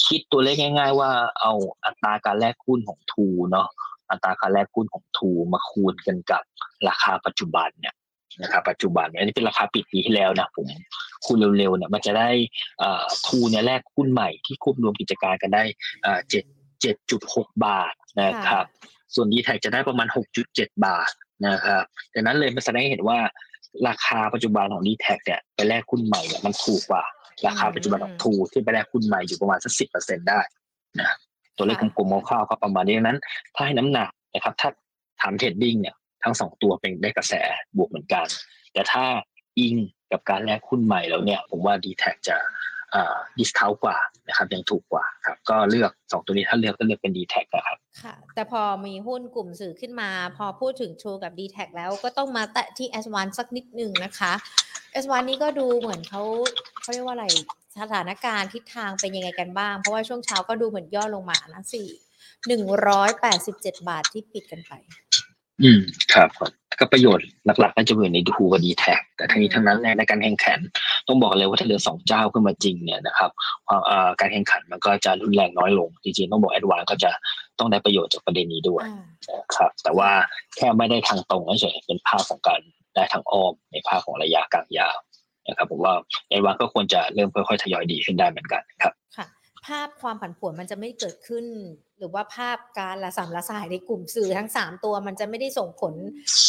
[0.07, 1.53] คิดตัวเลขง่าย ๆ ว่าเอา
[1.85, 3.67] อัตราการแลกหุ้นของทูเนาะ
[4.11, 6.43] อัตราการแลกหุ้นของทูมาคูณกันกับ
[6.87, 7.95] ราคาปัจจุบันเนี่ย
[8.41, 10.67] นะครับปัจจุบันอันนี้เป็นราคาปิดปีที่แล้วนะผม
[11.25, 12.29] คูณเร็วๆเนี่ยมันจะได้
[13.27, 15.63] ทูเนี่ยแลกหุ้นใหม่ที่ควบรวมกิจการกันได้
[16.29, 16.43] เจ็ด
[16.81, 18.65] เจ็ดจุดหกบาทนะครับ
[19.15, 21.09] ส่วนดีแท็จะได้ประมาณหกจุดเจ็ดบาท
[21.47, 23.19] นะครับดังนั้นเลยมันแสดงให้เห็นว่า
[23.87, 27.03] ราคาปัจจุบันของดีแท็เนี่ยไปแลกหุ้นใหม่เนี่ยมันถูกกว่า
[27.47, 30.39] ราคาปัจจุบันของทูที่ไปแลกหุ้นใหม่อยู่ประมาณสักสิบเปอร์เซ็นได้
[30.99, 31.15] นะ
[31.57, 33.19] ตัวเลขกลมๆคร่าวๆก็ประมาณนี้ดังนั้น
[33.55, 34.69] ถ้าให้น้ำหนักนะครับ ถ้า
[35.21, 37.33] ถามเทรดดิ้งเนี่ยทั้งสองตัวเป็นได้กระแส
[37.77, 38.27] บวกเหมือนกัน
[38.73, 39.05] แต่ถ้า
[39.59, 39.75] อิง
[40.11, 42.37] กับการแลกหุ้นใหม่แล้วเนี่ย ผมว่า d t แทจะ
[43.37, 54.33] ดิสคาวกว่านะครับยังถูกกว่าครับก็เลือกสองตัวนี้ถ้าเลือกก็เลือกเป็น d t แทนะครับค่ะ แต่พอมีหุ้นกลุ่มสื่อขึ้นมา พอพูดถึง True กับ d t แทแล้วก็ต้องมาแตะที่ S1 สักนิดนึงนะคะ
[55.03, 56.21] S1 นี้ก็ดูเหมือนเขา
[56.81, 57.27] เขาเรียกว่าอะไร
[57.81, 61.87] สถานการณ์ทิศทางเป็นยังไงกันบ้าง เพราะว่าช่วงเช้าก็ดูเหมือนย่อลงมานะสี่
[62.47, 64.71] หนึ่งร้อยแปดสิบเจ็ดบาทที่ปิดกันไป
[65.63, 65.81] อืม
[66.13, 66.29] ครับ
[66.79, 70.59] ก็ประโยชน์หลักๆก็จะอยู่ในดูกับดีแท็แต่ ทั้งนี้ทั้งนั้นในการแข่งขัน
[71.07, 73.31] ต้องบอกเลยว่าถ้าเหลือสองเจ้าขึ้นมาจริงเนี่ยนะครับ
[74.19, 77.11] การแข่งขันมันก็จะรุนแรงน้อยลงจริงๆต้องบอกแอดวานก็จะ
[77.59, 78.83] ต้องได้ประโยชน์จากประเด็นนี้ด้วย
[79.39, 80.09] นะครับแต่ว่า
[80.55, 82.61] แค่ไม่ได้ทางตรงเฉยเป็นภาพของการ
[82.95, 84.97] ได้ทางอ้อมในภาพของระยะกลางยาว
[85.47, 85.93] นะครับผมว่า
[86.29, 89.25] แอดวานก็ควรจะเริ่มค่อยๆทยอยดีขึ้นได้เหมือนกันครับค่ะ
[89.67, 91.45] ภาพความผันผวนมันจะไม่เกิดขึ้น
[91.99, 95.93] หรือว่าภาพการละสามละสายในกลุ่มสื่อทั้งสามตัว มันจะไม่ได้ส่งผล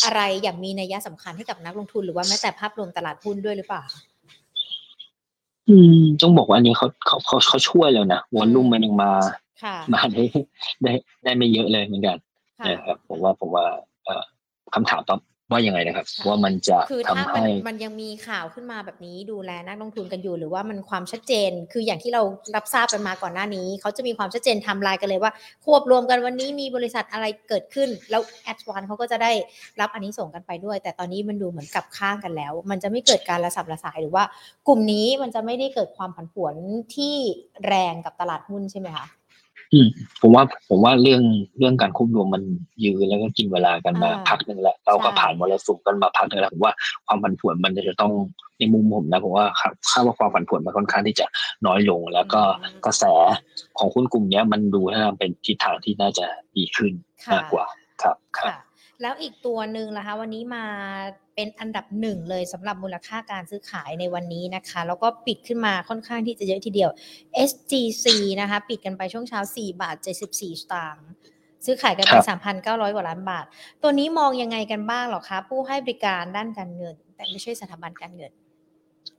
[0.04, 3.84] อะไรอย่างมีนัยสำคัญให้กับนักลงทุน หรือว่าแม้แต่ภาพรวมตลาดหุ้นด้วยหรือเปล่า
[5.68, 9.10] อืมต้องบอกว่าอันนี้เขาเขาเขาเขาช่วยแล้วนะวอลลุ่มมันยังมา
[9.92, 10.22] มาได้
[10.82, 10.92] ได้
[11.24, 12.16] ได้ไม่เยอะเลยเหมือนกัน
[12.68, 13.64] นะครับผมว่าผมว่า
[14.74, 15.16] คำถามต่อ
[15.50, 22.22] ว่ายังไงนะครับ ว่ามันจะคือถ้ามันมันยังมีข่าวขึ้นมาแบบนี้ดูแลนักลงทุนกันอยู่ หรือว่ามันความชัดเจน คืออย่างที่เรา
[22.56, 25.32] รับทราบกันมาก่อนหน้านี้เขาจะมีความชัดเจนทำลายกันเลยว่า
[25.64, 29.32] ควบรวมกันวันนี้มีบริษัทอะไรเกิดขึ้น แล้วแอดวานเขาก็จะได้
[29.80, 34.24] รับอันนี้ส่งกันไปด้วย แต่ตอนนี้มันดูเหมือนกับข้างกันแล้ว มันจะไม่เกิดการระสับระสายหรือว่า
[34.68, 36.54] กลุ่มนี้มันจะไม่ได้เกิดความผันผวน
[36.94, 37.14] ที่
[37.66, 39.06] แรงกับตลาดหุ้นใช่ไหมคะ
[39.72, 39.88] อืม
[40.22, 41.22] ผมว่าผมว่าเรื่อง
[41.58, 42.42] เรื่องการควบรวมมัน
[42.84, 46.72] ยืนแล้วก็กินเวลากันมาพักหนึ่งแล้วเราก็ผ่านมรสุมกันมาพักหนึ่งแล้วผมว่า
[47.06, 48.12] ความผันผวนมันจะต้อง
[48.58, 49.46] ในมุมผมนะผมว่า
[49.90, 51.26] คาดว่าความผันผวนมันค่อนข้างที่จะ
[51.66, 52.40] น้อยลง แล้วก็
[52.86, 53.04] กระแส
[53.78, 56.26] ของหุ้นกลุ่มนี้มันดูน่าเป็นทิศทางที่น่าจะ
[56.56, 56.92] ดีขึ้น
[57.32, 57.64] มากกว่า
[58.02, 58.67] ครับครับ
[59.02, 60.64] แล้วอีกตัวหนึ่งล่ะคะ วันนี้มา
[61.34, 66.90] เป็นอันดับหนึ่งเลยสำหรับมูลค่าการซื้อขายในวันนี้นะคะ แล้วก็ปิดขึ้นมาค่อนข้างที่จะเยอะทีเดียว
[67.48, 68.06] SGC
[68.40, 69.96] นะคะ ปิดกันไปช่วงเช้า 4 บาท
[70.28, 71.06] 74 สตางค์
[71.64, 72.14] ซื้อขายกันไป
[72.56, 73.44] 3,900 กว่าล้านบาท
[73.82, 78.32] ตัวนี้มองยังไงกันบ้างหรอคะ ผู้ให้บริการด้านการเงิน แต่ไม่ใช่สถาบันการเงิน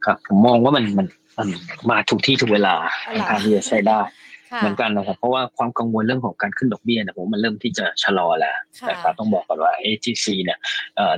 [0.06, 1.48] ครับ ผมมองว่ามันมันมัน
[1.89, 2.76] มาถูกที่ถูกเวลา
[3.30, 4.00] ทางที่จะใช้ได้
[4.58, 8.56] เหมือนกันนะครับเพราะว่าความกังวลเรื่องของการขึ้นดอกเบี้ยเนี่ยผมมันเริ่มที่จะชะลอแล้ว
[8.90, 10.60] นะครับต้องบอกก่อนว่า AGC เนี่ย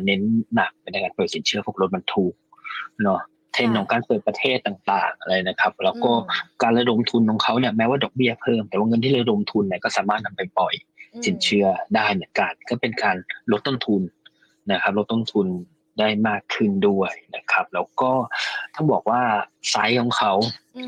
[0.05, 0.21] เน้น
[0.55, 2.33] หนักในการเปิดสินเชื่อพวกรถบรรทุก
[3.03, 3.19] เนาะ
[3.53, 6.11] เทรนของการเปิดประเทศต่างๆอะไรนะครับ แล้วก็
[6.63, 10.73] การระดมทุนของเขาเนี่ยแม้ว่าดอกเบี้ยเพิ่ม แต่ว่าเงินที่ระดมทุนเนี่ยก็สามารถนำไปปล่อย
[11.25, 11.65] สินเชื่อ
[11.95, 13.15] ได้เหมือนกันก็เป็นการ
[13.51, 14.01] ลดต้นทุน
[14.71, 15.47] นะครับลดต้นทุน
[16.01, 18.11] ได้มากขึ้นด้วยนะครับ แล้วก็
[18.75, 19.21] ต้องบอกว่า
[19.69, 20.33] ไซส์ของเขา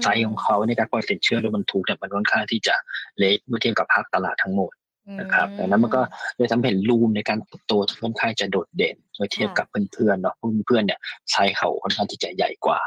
[0.04, 2.76] ไซส์ของเขาในการปล่อยสินเชื่อรถบรรทุกเนี่ยมันค่อนข้างที่จะ
[3.18, 4.72] เล็กเมื่อเทียบกับภาคตลาดทั้งหมด
[5.20, 6.02] นะครับดังนั้นมันก็
[6.38, 7.74] เลยทำเห็น room ในการโต
[8.04, 11.00] ค่อนข้างจะโดดเด่นเมื่อเทียบกับเพื่อนๆเนาะเพื่อนๆเนี่ย
[11.32, 12.80] ไซส์เขาค่อนข้างที่จะใหญ่กว่า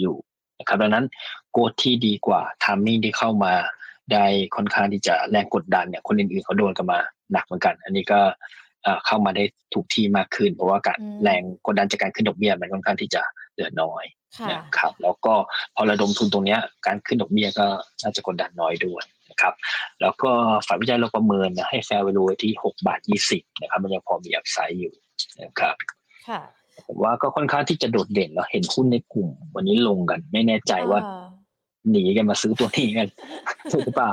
[0.00, 0.16] อยู่
[0.60, 1.04] นะครับดังนั้น
[1.52, 3.52] growth ที่ดีกว่า timing ที่เข้ามา
[4.12, 4.24] ได้
[4.56, 6.98] ค่อนข้างที่จะแรงกดดันเนี่ยคนอื่นๆเขาโดนกันมา
[7.32, 8.20] หนักเหมือนกัน อันนี้ก็
[9.06, 14.04] เข้ามาได้ถูกที่มากขึ้น เพราะว่าการแรงกดดันจากการขึ้นดอกเบี้ยมันค่อนข้างที่จะเหลือน้อย
[14.52, 15.34] นะครับแล้วก็
[15.74, 17.66] พอระดมทุนตรงนี้การขึ้นดอกเบี้ยก็
[18.02, 19.54] น่าจะกดดันน้อยด้วยนะครับ
[20.00, 20.30] แล้วก็
[20.66, 24.94] ฝ่ายวิจัยเราประเมินนะให้แฟร์เวลูที่หกบาทยี่สิบนะครับมันยังพอมีอัพไซด์อยู่
[25.42, 25.76] นะครับ
[26.86, 31.00] ผมว่าก็ค่อนข้างที่จะโดดเด่นแล้วเห็นหุ้นในกลุ่ม วันนี้ลงกันไม่แน่ใจว่า
[31.90, 33.08] หนีกันมาซื้อตัวนี้กัน
[33.72, 34.12] ถูกหรือเปล่า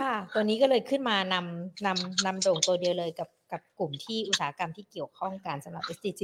[0.00, 6.22] ค่ะ ตัวนี้ก็เลยขึ้นมานำนำนำโด่งตัวเดียวเลยกับกับกลุ่มที่อุตสาหกรรมที่เกี่ยวข้องกันสำหรับ SDG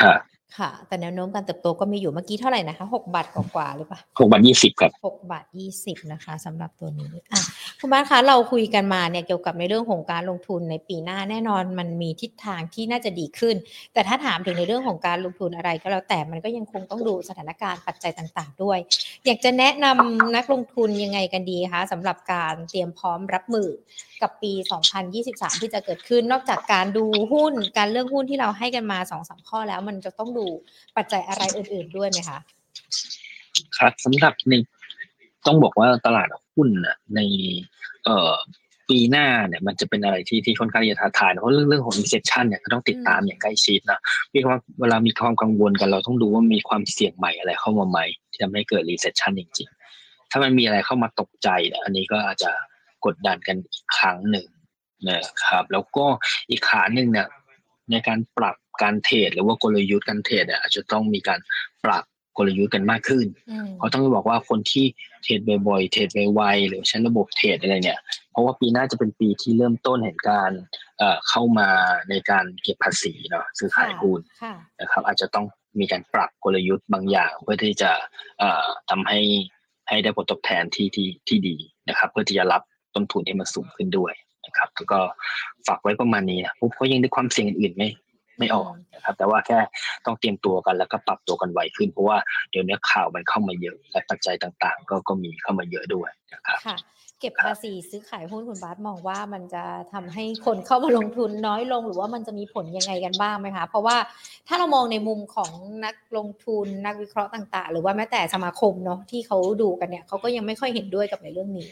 [0.00, 0.14] ค่ะ
[0.58, 7.42] ค่ะ แต่แนวโน้มการเติบโตก็มีอยู่เมื่อกี้เท่าไหร่นะคะหกบาทกว่าหรือเปล่าหกบาทยี่สิบครับหกบาทยี่สิบนะคะสำหรับตัวนี้อะ
[7.80, 13.56] คุณบ้านคะเราคุยกันมาเนี่ยเกี่ยวกับในเรื่องของการลงทุนในปีหน้าแน่นอนมันมีทิศทางที่น่าจะดีขึ้น
[13.92, 18.78] แต่ถ้าถามถึงในเรื่องของการลงทุนอะไรก็แล้วแต่มันก็ยังคงต้องดูสถานการณ์ปัจจัยต่าง ๆ ด้วย
[19.26, 23.68] อยากจะแนะนำนักลงทุนยังไงกันดีคะสำหรับการเตรียมพร้อมรับมือ
[24.22, 24.52] กับปี
[25.06, 30.41] 2023 ที่จะเกิดขึ้น นอกจากการดูหุ้น การเลือกหุ้นที่เราให้กันมาสองสามข้อแล้วมันจะต้องดู
[30.96, 32.38] ปัจจัยอะไรอื่น ๆด้วยไหมคะ
[33.78, 34.52] ครับสำหรับใน
[35.46, 36.68] ต้องบอกว่าตลาดหุ้น
[37.16, 37.20] ใน
[38.04, 38.32] เอ่อ
[38.88, 44.00] ปีปีหน้าเนี่ยมันจะเป็นอะไรที่ที่ค่อนข้างจะท้าทายเพราะเรื่องเรื่องของ recession เนี่ยก็ต้องติดตามอย่างใกล้ชิดนะ
[44.34, 52.50] มีความเวลามีความกังวลกันเราต้องดูว่ามีความเสี่ยงใหม่อะไรเข้ามาใหม่ที่ทำให้เกิด recession จริงๆ ถ้ามันมีอะไรเข้ามาตกใจเนี่ยอันนี้ก็อาจจะ
[53.04, 54.46] กดดันกันอีกครั้งหนึ่ง
[55.10, 56.04] นะครับ แล้วก็
[56.50, 57.28] อีกขาหนึ่งเนี่ย
[57.90, 61.40] ในการปรับ การเทรดหรือว่ากลยุทธ์การเทรดเนี่ยอาจจะต้องมีการ
[61.84, 62.04] ปรับ
[62.38, 63.26] กลยุทธ์กันมากขึ้น
[63.76, 64.86] เพราะต้องบอกว่าคนที่
[65.22, 68.00] เทรดบ่อยๆ เทรดไวๆหรือใช้ระบบเทรดอะไรเนี่ย
[68.30, 70.50] เพราะว่าปีหน้าจะเป็นปีที่เริ่มต้นเห็นการ
[71.28, 71.68] เข้ามา
[72.10, 74.20] ในการเก็บภาษีเนาะซื้อขายหุ้น
[74.80, 75.46] นะครับ อาจจะต้อง
[75.80, 77.90] มีการปรับกลยุทธ์บางอย่าง เพื่อที่จะ
[78.90, 79.20] ทำให้
[79.88, 81.56] ให้ได้ผลตอบแทนที่ที่ที่ดี
[81.88, 82.62] นะครับ เพื่อที่จะรับ
[82.94, 84.12] ต้นทุนที่มันสูงขึ้นด้วย
[84.46, 85.00] นะครับแล้วก็
[85.66, 87.88] ฝากไว้ประมาณนี้นะเพราะยังได้ความเสี่ยงอื่นๆไม่
[88.42, 89.58] ไม่ออกนะครับ แต่ว่าแค่
[90.06, 92.18] ต้องเตรียมตัวกันแล้วก็ปรับตัวกันไวขึ้น เพราะว่า
[92.50, 96.78] เดี๋ยวนี้ข่าวมันเข้ามาเยอะ และปัจจัยต่างๆ ก็ก็มีเข้ามาเยอะด้วยนะครับค่ะ
[97.20, 103.96] เก็บภาษีซื้อขายหุ้นคุณบาสมองว่ามันจะทำให้คนเข้ามาลงทุนน้อยลงหรือว่ามันจะมีผลยังไงกันบ้างไหมคะเพราะว่า
[104.48, 105.50] ถ้าเรามองในมุมของ
[105.84, 111.68] นักลงทุนนักวิเคราะห์ต่าง ๆ หรือว่าแม้แต่สมาคมเนาะที่เขาดูกันเนี่ยเขาก็ยังไม่ค่อยเห็นด้วยกับในเรื่องนี้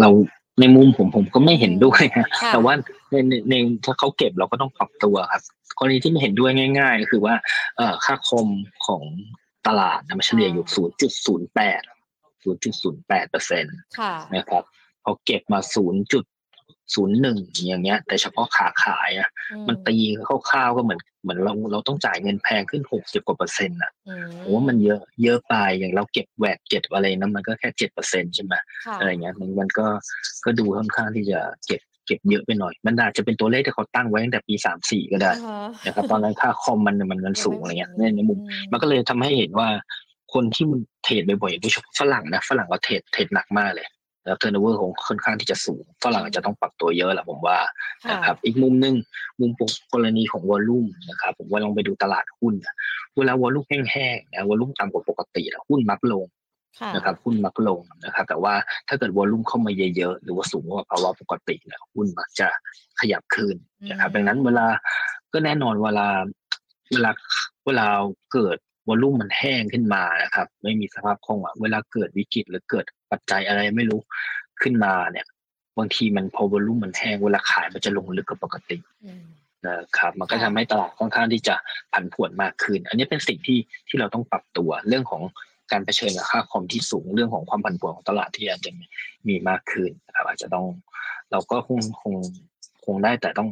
[0.00, 0.08] เรา
[0.60, 2.74] ในมุมผมผมก็ไม่เห็นด้วยนะแต่ว่า
[3.10, 3.16] ใน
[3.50, 5.42] ในถ้าเขาเก็บเราก็ต้องปรับตัวครับ
[5.78, 7.34] กรณีที่ไม่เห็นด้วยง่าย ๆ ก็คือว่า
[7.76, 8.48] เอ่อค่าคม
[8.86, 9.02] ของ
[9.66, 10.66] ตลาดมันเฉลี่ยอยู่
[11.46, 11.48] 0.08
[12.44, 13.76] 0.08เปอร์เซ็นต์
[14.34, 14.64] นะครับ
[15.04, 16.31] พอเก็บมา 0.
[16.94, 19.28] ศูนย์หนึ่งอย่างเงี้ย แต่เฉพาะขาขายอะ
[19.68, 19.96] มันตี
[20.48, 23.92] คร่าวๆก็เหมือนเหมือนเราเราต้องจ่ายเงินแพงขึ้นหกสิบกว่าเปอร์เซ็นต์อะ
[24.42, 28.54] ผมว่ามันเยอะเยอะไปอย่างเราเก็บแวดเก็บอะไรนั้นมันก็แค่เจ็ดเปอร์เซ็นต์ใช่ไหม
[28.98, 29.86] อะไรเงี้ยมันมันก็
[30.44, 35.32] ก็ดูค่อนข้างที่จะเก็บเก็บเยอะไปหน่อย มันอาจจะเป็นตัวเลขที่เขาตั้งไว้ตั้งแต่ปีสามสี่ก็ได้
[35.84, 38.38] นะครับตอนนั้นค่าคอมมันมันมันสูงอะไรเงี้ยในมุม
[38.72, 39.68] มันก็เลยทำให้เห็นว่า
[40.34, 43.86] คนที่มันเทรดบ่อยๆโดยเฉพาะฝรั่งนะฝรั่งก็เทรดเทรดหนักมากเลย
[44.24, 47.58] แล้ว turnover ของค่อนข้างที่จะสูงฝรั่งจะต้องปรับตัวเยอะแหละผมว่า
[48.10, 48.94] นะครับอีกมุมหนึ่ง
[49.40, 49.50] มุม
[49.92, 52.54] กรณีของ volume นะครับผมว่าลองไปดูตลาดหุ้น
[53.16, 56.26] เวลา volume แห้งๆนะ volume ต่ำกว่าปกติแล้วหุ้นมักลง
[56.94, 58.54] นะครับหุ้นมักลงนะครับ แต่ว่า
[58.88, 62.48] ถ้าเกิด volume เข้ามาเยอะๆหรือว่าสูงกว่าภาวะปกติแล้วหุ้นมักจะ
[63.00, 63.54] ขยับขึ้น
[63.90, 64.66] นะครับดังนั้นเวลา
[65.32, 66.08] ก็แน่นอนเวลา
[66.92, 67.10] เวลา
[67.66, 67.86] เวลา
[68.32, 68.58] เกิด
[68.88, 74.00] volume มันแห้งขึ้นมานะครับ ไม่มีสภาพคล่องอะเวลาเกิดวิกฤตหรือเกิดปัจจัยอะไรไม่รู้
[74.62, 75.26] ขึ้นมาเนี่ย
[75.78, 78.78] บางทีมันพอวอลลุ่มมันแห้งเวลาขายมันจะลงลึกกว่าปกติ
[79.66, 81.54] นะครับ มันก็ทำให้ตลาดค่อนข้างที่จะ
[81.92, 83.58] ผันผวนมากขึ้น อันนี้เป็นสิ่งที่
[83.88, 85.22] ที่เราต้องปรับตัวเรื่องของ
[85.72, 88.70] การเผชิญกับค่าคอมที่สูงเรื่องของความผันผวนของตลาดที่อาจจะ
[89.28, 90.66] มีมากขึ้นนะครับอาจจะต้อง
[91.30, 92.14] เราก็คงคง
[92.84, 93.48] คงได้แต่ต้อง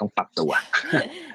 [0.00, 0.50] ต้องปรับตัว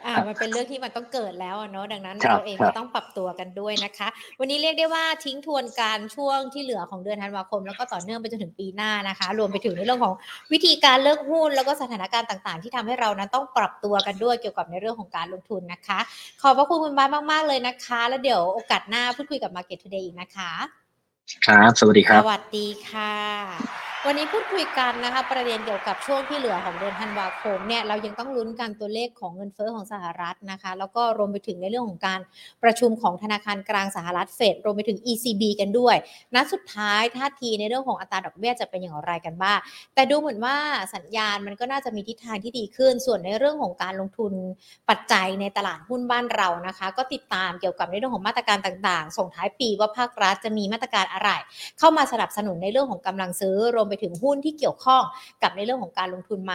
[0.05, 4.07] อ่า มันเป็นเรื่องที่มันต้องเกิดแล้วเนาะดังนั้นเราเองก็ต้องปรับตัวกันด้วยนะคะ
[4.39, 10.13] วันนี้เรียกได้ว่าทิ้งทวนการช่วงที่เหลือของเดือนธันวาคม แล้วก็ต่อเนื่องไปจนถึงปีหน้านะคะ รวมไปถึงในเรื่องของ
[10.51, 15.99] วิธีการเลือกหุ้นแล้วก็สถานการณ์ต่างๆ ที่ทำให้เรานั้นต้องปรับตัวกันด้วยเกี่ยวกับในเรื่องของการลงทุนนะคะ
[16.41, 20.51] ขอบพระคุณคุณบ้านมากๆเลยนะคะ แล้วเดี๋ยวโอกาสหน้าพูดคุยกับ Market Today อีกนะคะ
[21.45, 23.15] ครับ สวัสดีครับ สวัสดีค่ะ
[24.07, 32.19] วันนี้พูดคุยกันนะคะประเด็นเกี่ยวกับช่วงที่เหลือของเดือนธันวาคมเนี่ยเรายังต้องลุ้นกันตัวเลขของเงินเฟ้อของสหรัฐนะคะแล้วก็รวมไปถึงในเรื่องของการ
[32.63, 35.95] ประชุมของธนาคารกลางสหรัฐเฟดรวมไปถึง ECB กันด้วย
[36.35, 39.59] นัดสุดท้ายท่าทีในเรื่องของอัตราดอกเบี้ยจะเป็นอย่างไรกันบ้าง
[39.95, 40.55] แต่ดูเหมือนว่า
[40.95, 44.33] สัญญาณมันก็น่าจะมีทิศทางที่ดีขึ้น ส่วนในเรื่องของการลงทุน
[44.89, 51.29] ปัจจัยในตลาดหุ้นบ้านเรานะคะ ก็ติดตามเกี่ยวกับในเรื่องของมาตรการต่าง ๆ ส่งท้ายปีว่าภาครัฐจะมีมาตรการอะไร
[51.79, 55.03] เข้ามาสนับสนุนในเรื่องของกำลังซื้อรวมไปถึงหุ้นที่เกี่ยวข้อง
[55.43, 56.53] กับในเรื่องของการลงทุนไหม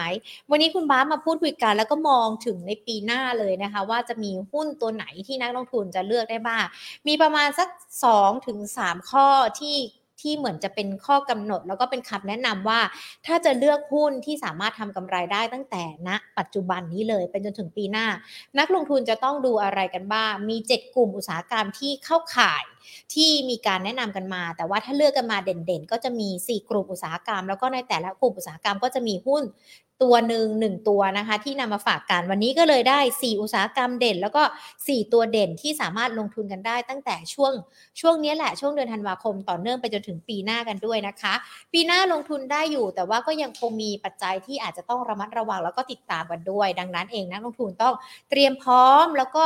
[0.49, 6.65] วันนี้คุณบ้ามาพูดคุยกันแล้วก็มองถึงในปีหน้าเลยนะคะ ว่าจะมีหุ้นตัวไหนที่นักลงทุนจะเลือกได้บ้าง
[7.07, 7.69] มีประมาณสัก
[8.07, 8.59] 2ถึง
[9.11, 9.27] ข้อ
[9.59, 9.77] ที่
[10.21, 12.79] ที่เหมือนจะเป็นข้อกำหนด แล้วก็เป็นคำแนะนำว่า
[13.25, 18.07] ถ้าจะเลือกหุ้นที่สามารถทำกำไรได้ตั้งแต่ณนะปัจจุบันนี้เลยเป็นจนถึงปีหน้า
[18.59, 22.63] นักลงทุนจะต้องดูอะไรกันบ้าง มี 7 กลุ่มอุตสาหกรรมที่เข้าข่าย
[23.13, 29.43] ที่มีการแนะนำกันมา แต่ว่าถ้าเลือกกันมาเด่นๆ ก็จะมี 4 กลุ่มอุตสาหกรรม แล้วก็ในแต่ละกลุ่มอุตสาหกรรมก็จะมีหุ้น
[30.03, 34.43] ตัวหนึ่งหนึ่งตัวนะคะ ที่นำมาฝากกันวันนี้ก็เลยได้ 4 อุตสาหกรรมเด่น แล้วก็
[34.77, 37.53] 4 ตัวเด่นที่สามารถลงทุนกันได้ตั้งแต่ช่วง
[37.99, 41.33] ช่วงนี้แหละช่วงเดือนธันวาคมต่อเนื่องไปจนถึงปีหน้ากันด้วยนะคะ
[41.73, 47.93] ปีหน้าลงทุนได้อยู่ แต่ว่าก็ยังคงมีปัจจัยที่อาจจะต้องระมัดระวังแล้วก็ติดตามกันด้วย ดังนั้นเองนักลงทุนต้อง
[48.29, 49.45] เตรียมพร้อมแล้วก็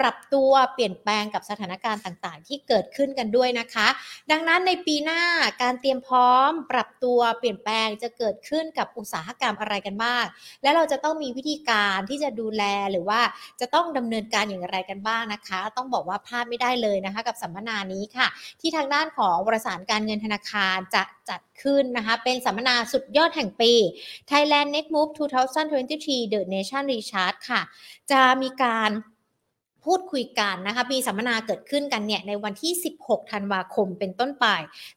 [0.00, 3.88] ปรับตัวเปลี่ยนแปลงกับสถานการณ์ต่างๆ ที่เกิดขึ้นกันด้วยนะคะ
[4.30, 5.20] ดังนั้นในปีหน้า
[5.62, 10.24] การเตรียมพร้อม ปรับตัวเปลี่ยนแปลงจะเกิดขึ้นกับอุตสาหกรรมอะไรกันบ้าง
[10.62, 13.20] และเราจะต้องมีวิธีการที่จะดูแลหรือว่า
[13.60, 18.26] จะต้องดำเนินการอย่างไรกันบ้างนะคะ ต้องบอกว่าพลาดไม่ได้เลยนะคะ กับสัมมนานี้ค่ะ
[18.60, 23.72] ที่ทางด้านของบริษัทการเงินธนาคารจะจัดขึ้นนะคะ เป็นสัมมนาสุดยอดแห่งปี
[24.30, 27.62] Thailand Next Move 2023 The Nation Recharge ค่ะ
[28.10, 28.90] จะมีการ
[29.86, 32.72] พูดคุยกันนะคะมีสัมมนาเกิดขึ้นกันเนี่ยในวันที่
[33.02, 34.46] 16 ธันวาคมเป็นต้นไป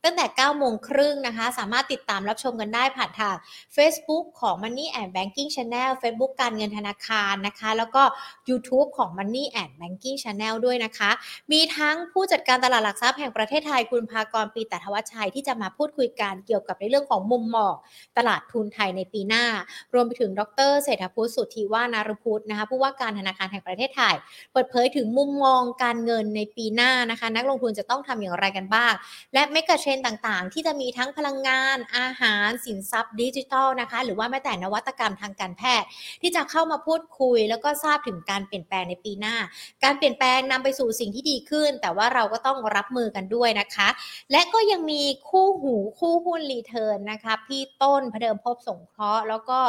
[0.04, 3.36] ตั้งแต่ 9 โมงครึ่งนะคะ สามารถติดตามรับชมกันได้ผ่านทาง
[3.76, 8.04] Facebook ของ Money and Banking Channel Facebook การเงินธนาคารนะคะ แล้วก็
[8.50, 11.10] YouTube ของ Money and Banking Channel ด้วยนะคะ
[11.52, 17.74] มีทั้งผู้จัดการตลาดหลักทรัพย์แห่งประเทศไทยคุณภากรปีแต่ทวัชชัยที่จะมาพูดคุยกันเกี่ยวกับในเรื่องของมุมมอง
[18.18, 19.46] ตลาดทุนไทยในปีหน้า
[19.94, 24.16] รวมไปถึงดรเศรษฐพุทธสุทธิวานารพุทธนะคะผู้ว่าการธนาคารแห่งประเทศไทย
[24.54, 28.94] เปิดเผยถึงมุมมองการเงินในปีหน้านะคะ นักลงทุนจะต้องทำอย่างไรกันบ้าง
[29.34, 35.88] และเมกะเทรนต่างๆ ที่จะมีทั้งพลังงาน อาหาร สินทรัพย์ดิจิทัลนะคะ หรือว่าแม้แต่นวัตกรรมทางการแพทย์
[36.22, 39.36] ที่จะเข้ามาพูดคุย แล้วก็ทราบถึงการเปลี่ยนแปลงในปีหน้า
[39.84, 43.88] การเปลี่ยนแปลงนำไปสู่สิ่งที่ดีขึ้น แต่ว่าเราก็ต้องรับมือกันด้วยนะคะ
[44.32, 49.60] และก็ยังมีคู่หูคู่หุ้นรีเทิร์นนะคะพี่ต้นพเดิมพบสงเคราะห์แล้วก็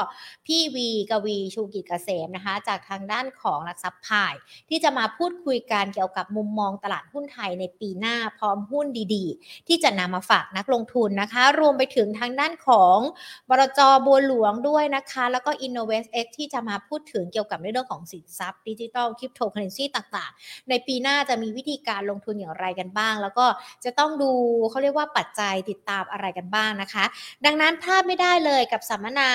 [0.47, 4.35] พี่วีกวีชูกิจเกษมนะคะ จากทางด้านของหลักทรัพย์พาย
[4.69, 12.99] ที่จะมาพูดคุยกันเกี่ยวกับมุมมองตลาดหุ้นไทยในปีหน้าพร้อมหุ้นดีๆ ที่จะนำมาฝากนักลงทุนนะคะ รวมไปถึงทางด้านของ
[13.51, 23.47] บรจบัวหลวงด้วยนะคะ แล้วก็ Innovate X ที่จะมาพูดถึงเกี่ยวกับในเรื่องของสินทรัพย์ดิจิทัลคริปโตเคอเรนซีต่างๆ ในปีหน้าจะมีวิธีการลงทุนอย่างไรกันบ้าง แล้วก็
[23.85, 24.31] จะต้องดู
[24.71, 27.05] เขาเรียกว่าปัจจัยติดตามอะไรกันบ้างนะคะ
[27.45, 29.31] ดังนั้นพลาดไม่ได้เลยกับสัมมนา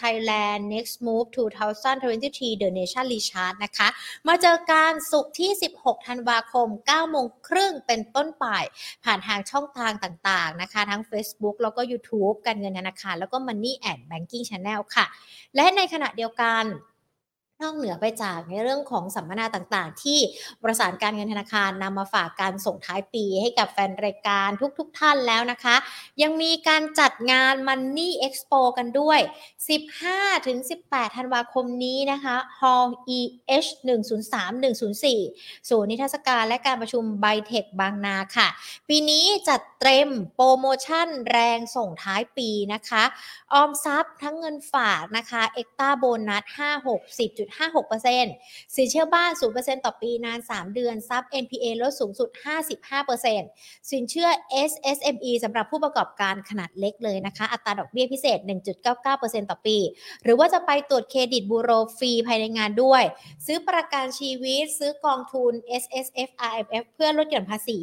[0.00, 3.88] Thailand Next Move 2023 The Nation Recharge นะคะ
[4.28, 5.50] มาเจอกันศุกร์ที่
[5.80, 8.46] 16 ธันวาคม 9 โมงครึ่งเป็นต้นไป
[9.04, 15.06] ผ่านทางช่องทางต่างๆนะคะ ทั้ง Facebook แล้วก็ YouTube การเงินธนาคาร แล้วก็ Money and Banking Channel ค่ะ
[15.56, 16.64] และในขณะเดียวกัน
[17.62, 20.18] นอกเหนือไปจากในเรื่องของสัมมนาต่างๆ ที่
[20.62, 24.48] ประสานการเงินธนาคารนำมาฝากการส่งท้ายปีให้กับแฟนรายการ
[24.78, 25.76] ทุกๆทท่านแล้วนะคะ
[26.22, 29.20] ยังมีการจัดงาน Money Expo กันด้วย
[30.38, 32.88] 15-18 ธันวาคมนี้นะคะ Hall
[33.18, 33.68] EH
[34.14, 38.48] 103 104 ศูนย์นิทรรศการและการประชุมไบเทคบางนาค่ะ
[38.88, 43.04] ปีนี้จัดเต็มโปรโมชั่นแรงส่งท้ายปีนะคะ
[43.52, 47.53] ออมทรัพย์ทั้งเงินฝากนะคะเอ็กตาโบนัส 5-60.
[47.58, 52.28] 0.56%สินเชื่อบ้าน 0%ต่อปีนาน 3 เดือนซับ NPA ลดสูงสุด
[53.10, 54.28] 55%สินเชื่อ
[54.70, 58.38] SME สำหรับผู้ประกอบการขนาดเล็กเลยนะคะ อัตราดอกเบี้ยพิเศษ
[58.94, 59.76] 1.99%ต่อปี
[60.24, 63.02] หรือว่าจะไปตรวจเครดิตบูโรฟรีภายในงานด้วย
[63.46, 65.52] ซื้อประกันชีวิต ซื้อกองทุน
[65.82, 67.78] S S F R F F เพื่อลดหย่อนภาษี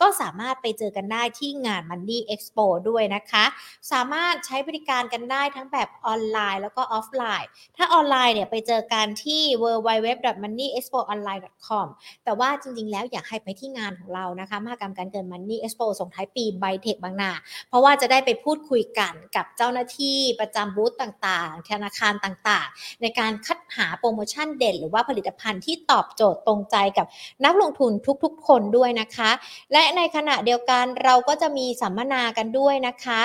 [0.00, 3.44] ก็สามารถไปเจอกันได้ที่งาน Money Expo ด้วยนะคะ
[3.92, 11.86] สามารถใช้บริการกันได้ทั้งแบบออนไลน์แล้วก็ออฟไลน์ ถ้าออนไลน์เนี่ยไปเจอกันที่ www.moneyexpoonline.com
[12.24, 17.30] แต่ว่าจริง ๆ แล้วอยากให้ไปที่งานของเรานะคะมหกรรมการเงิน Money Expo ส่งท้ายปีไบเทคบางนา
[17.68, 27.06] เพราะว่าจะได้ไปพูดคุยกันกับเจ้าหน้าที่ประจำบูธต่างๆ ธนาคารต่างๆ ในการคัดหาโปรโมชั่นเด่นหรือว่าผลิตภัณฑ์ที่ตอบโจทย์ตรงใจกับ
[27.44, 27.92] นักลงทุน
[28.24, 29.30] ทุกๆ คนด้วยนะคะ
[29.72, 33.20] และในขณะเดียวกันเราก็จะมีสัมมนากันด้วยนะคะ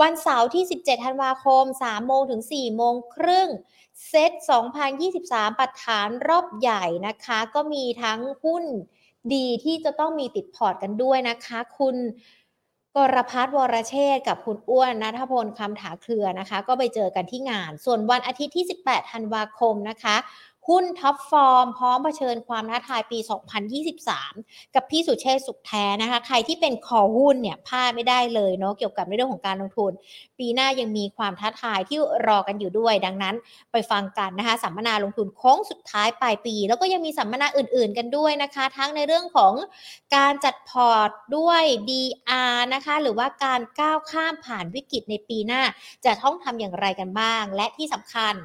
[0.00, 3.48] วันเสาร์ที่ 17 ธันวาคม 3 โมงถึง 4 โมงครึ่ง
[4.08, 4.32] เซต
[4.96, 8.64] 2023 ปัดฐานรอบใหญ่นะคะ ก็มีทั้งหุ้น
[9.34, 11.96] ดีที่จะต้องมีติดพอร์ตกันด้วยนะคะ คุณ
[12.96, 20.16] กรพัฒน์วรเชษกับคุณอ้วนนัทพลคำถาเครือนะคะ ก็ไปเจอกันที่งาน ส่วนวันอาทิตย์ที่ 18 ธันวาคมนะคะ
[20.68, 23.18] หุ้น top form พร้อมเผชิญความท้าทายปี
[23.96, 29.92] 2023 กับพี่สุเชษสุขแท้นะคะ ใครที่เป็นคอหุ้นเนี่ยพลาดไม่ได้เลยเนาะเกี่ยวกับในเรื่องของการลงทุน
[30.38, 33.34] ปีหน้ายังมีความท้าทายที่รอกันอยู่ด้วย ดังนั้น
[33.72, 39.52] ไปฟังกันนะคะสัมมนาลงทุนโค้งสุดท้ายปลายปี แล้วก็ยังมีสัมมนาอื่น ๆ กันด้วยนะคะ ทั้งในเรื่องของ
[40.16, 45.62] การจัดพอร์ตด้วย DR นะคะ หรือว่าการก้าวข้ามผ่านวิกฤตในปีหน้า
[46.04, 48.36] จะต้องทำอย่างไรกันบ้าง และที่สำคัญ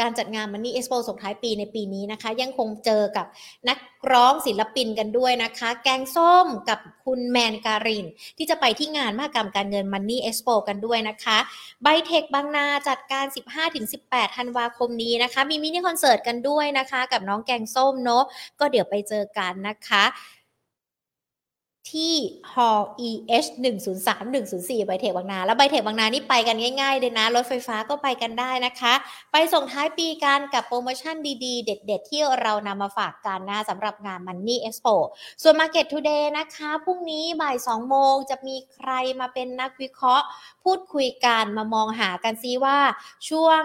[0.00, 3.26] การจัดงาน Money Expo ส่งท้ายปีในปีนี้นะคะ ยังคงเจอกับ
[3.68, 3.78] นัก
[4.12, 8.06] ร้องศิลปินกันด้วยนะคะ แกงส้มกับคุณแมนการิน
[8.38, 11.38] ที่จะไปที่งานมหกรรมการเงิน Money Expo กันด้วยนะคะ
[11.82, 13.24] ไบเทคบางนาจัดการ
[13.80, 18.24] 15-18 ธันวาคมนี้นะคะ มีมินิคอนเสิร์ตกันด้วยนะคะ กับน้องแกงส้มเนาะ
[18.60, 20.04] ก็เดี๋ยวไปเจอกันนะคะ
[21.90, 22.14] ที่
[22.52, 23.48] Hall EH
[23.92, 28.94] 103 104 ไบเทคบางนา แล้วไบเทคบางนานี่ไปกันง่ายๆเลยนะ รถไฟฟ้าก็ไปกันได้นะคะ
[29.32, 34.94] ไปส่งท้ายปีกันกับโปรโมชั่นดีๆ เด็ดๆ ที่เรานำมาฝากกันนะสำหรับงาน Money Expo
[35.42, 40.26] ส่วน Market Today นะคะ พรุ่งนี้บ่าย 2 โมงจะมีใครมาเป็นนักวิเคราะห์
[40.64, 42.78] พูดคุยกันมามองหากันซิว่า
[43.28, 43.62] ช่วง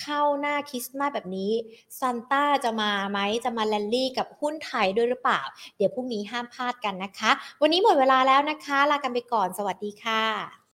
[0.00, 1.52] เข้าหน้าคริสต์มาสแบบนี้
[1.98, 5.40] ซันต้าจะมาไหมจะมาแลนลี่กับหุ้นไทยด้วยหรือเปล่า
[5.76, 7.30] เดี๋ยวพรุ่งนี้ห้ามพลาดกันนะคะ
[7.62, 10.59] วันนี้หมดเวลาแล้วนะคะ ลากันไปก่อนสวัสดีค่ะ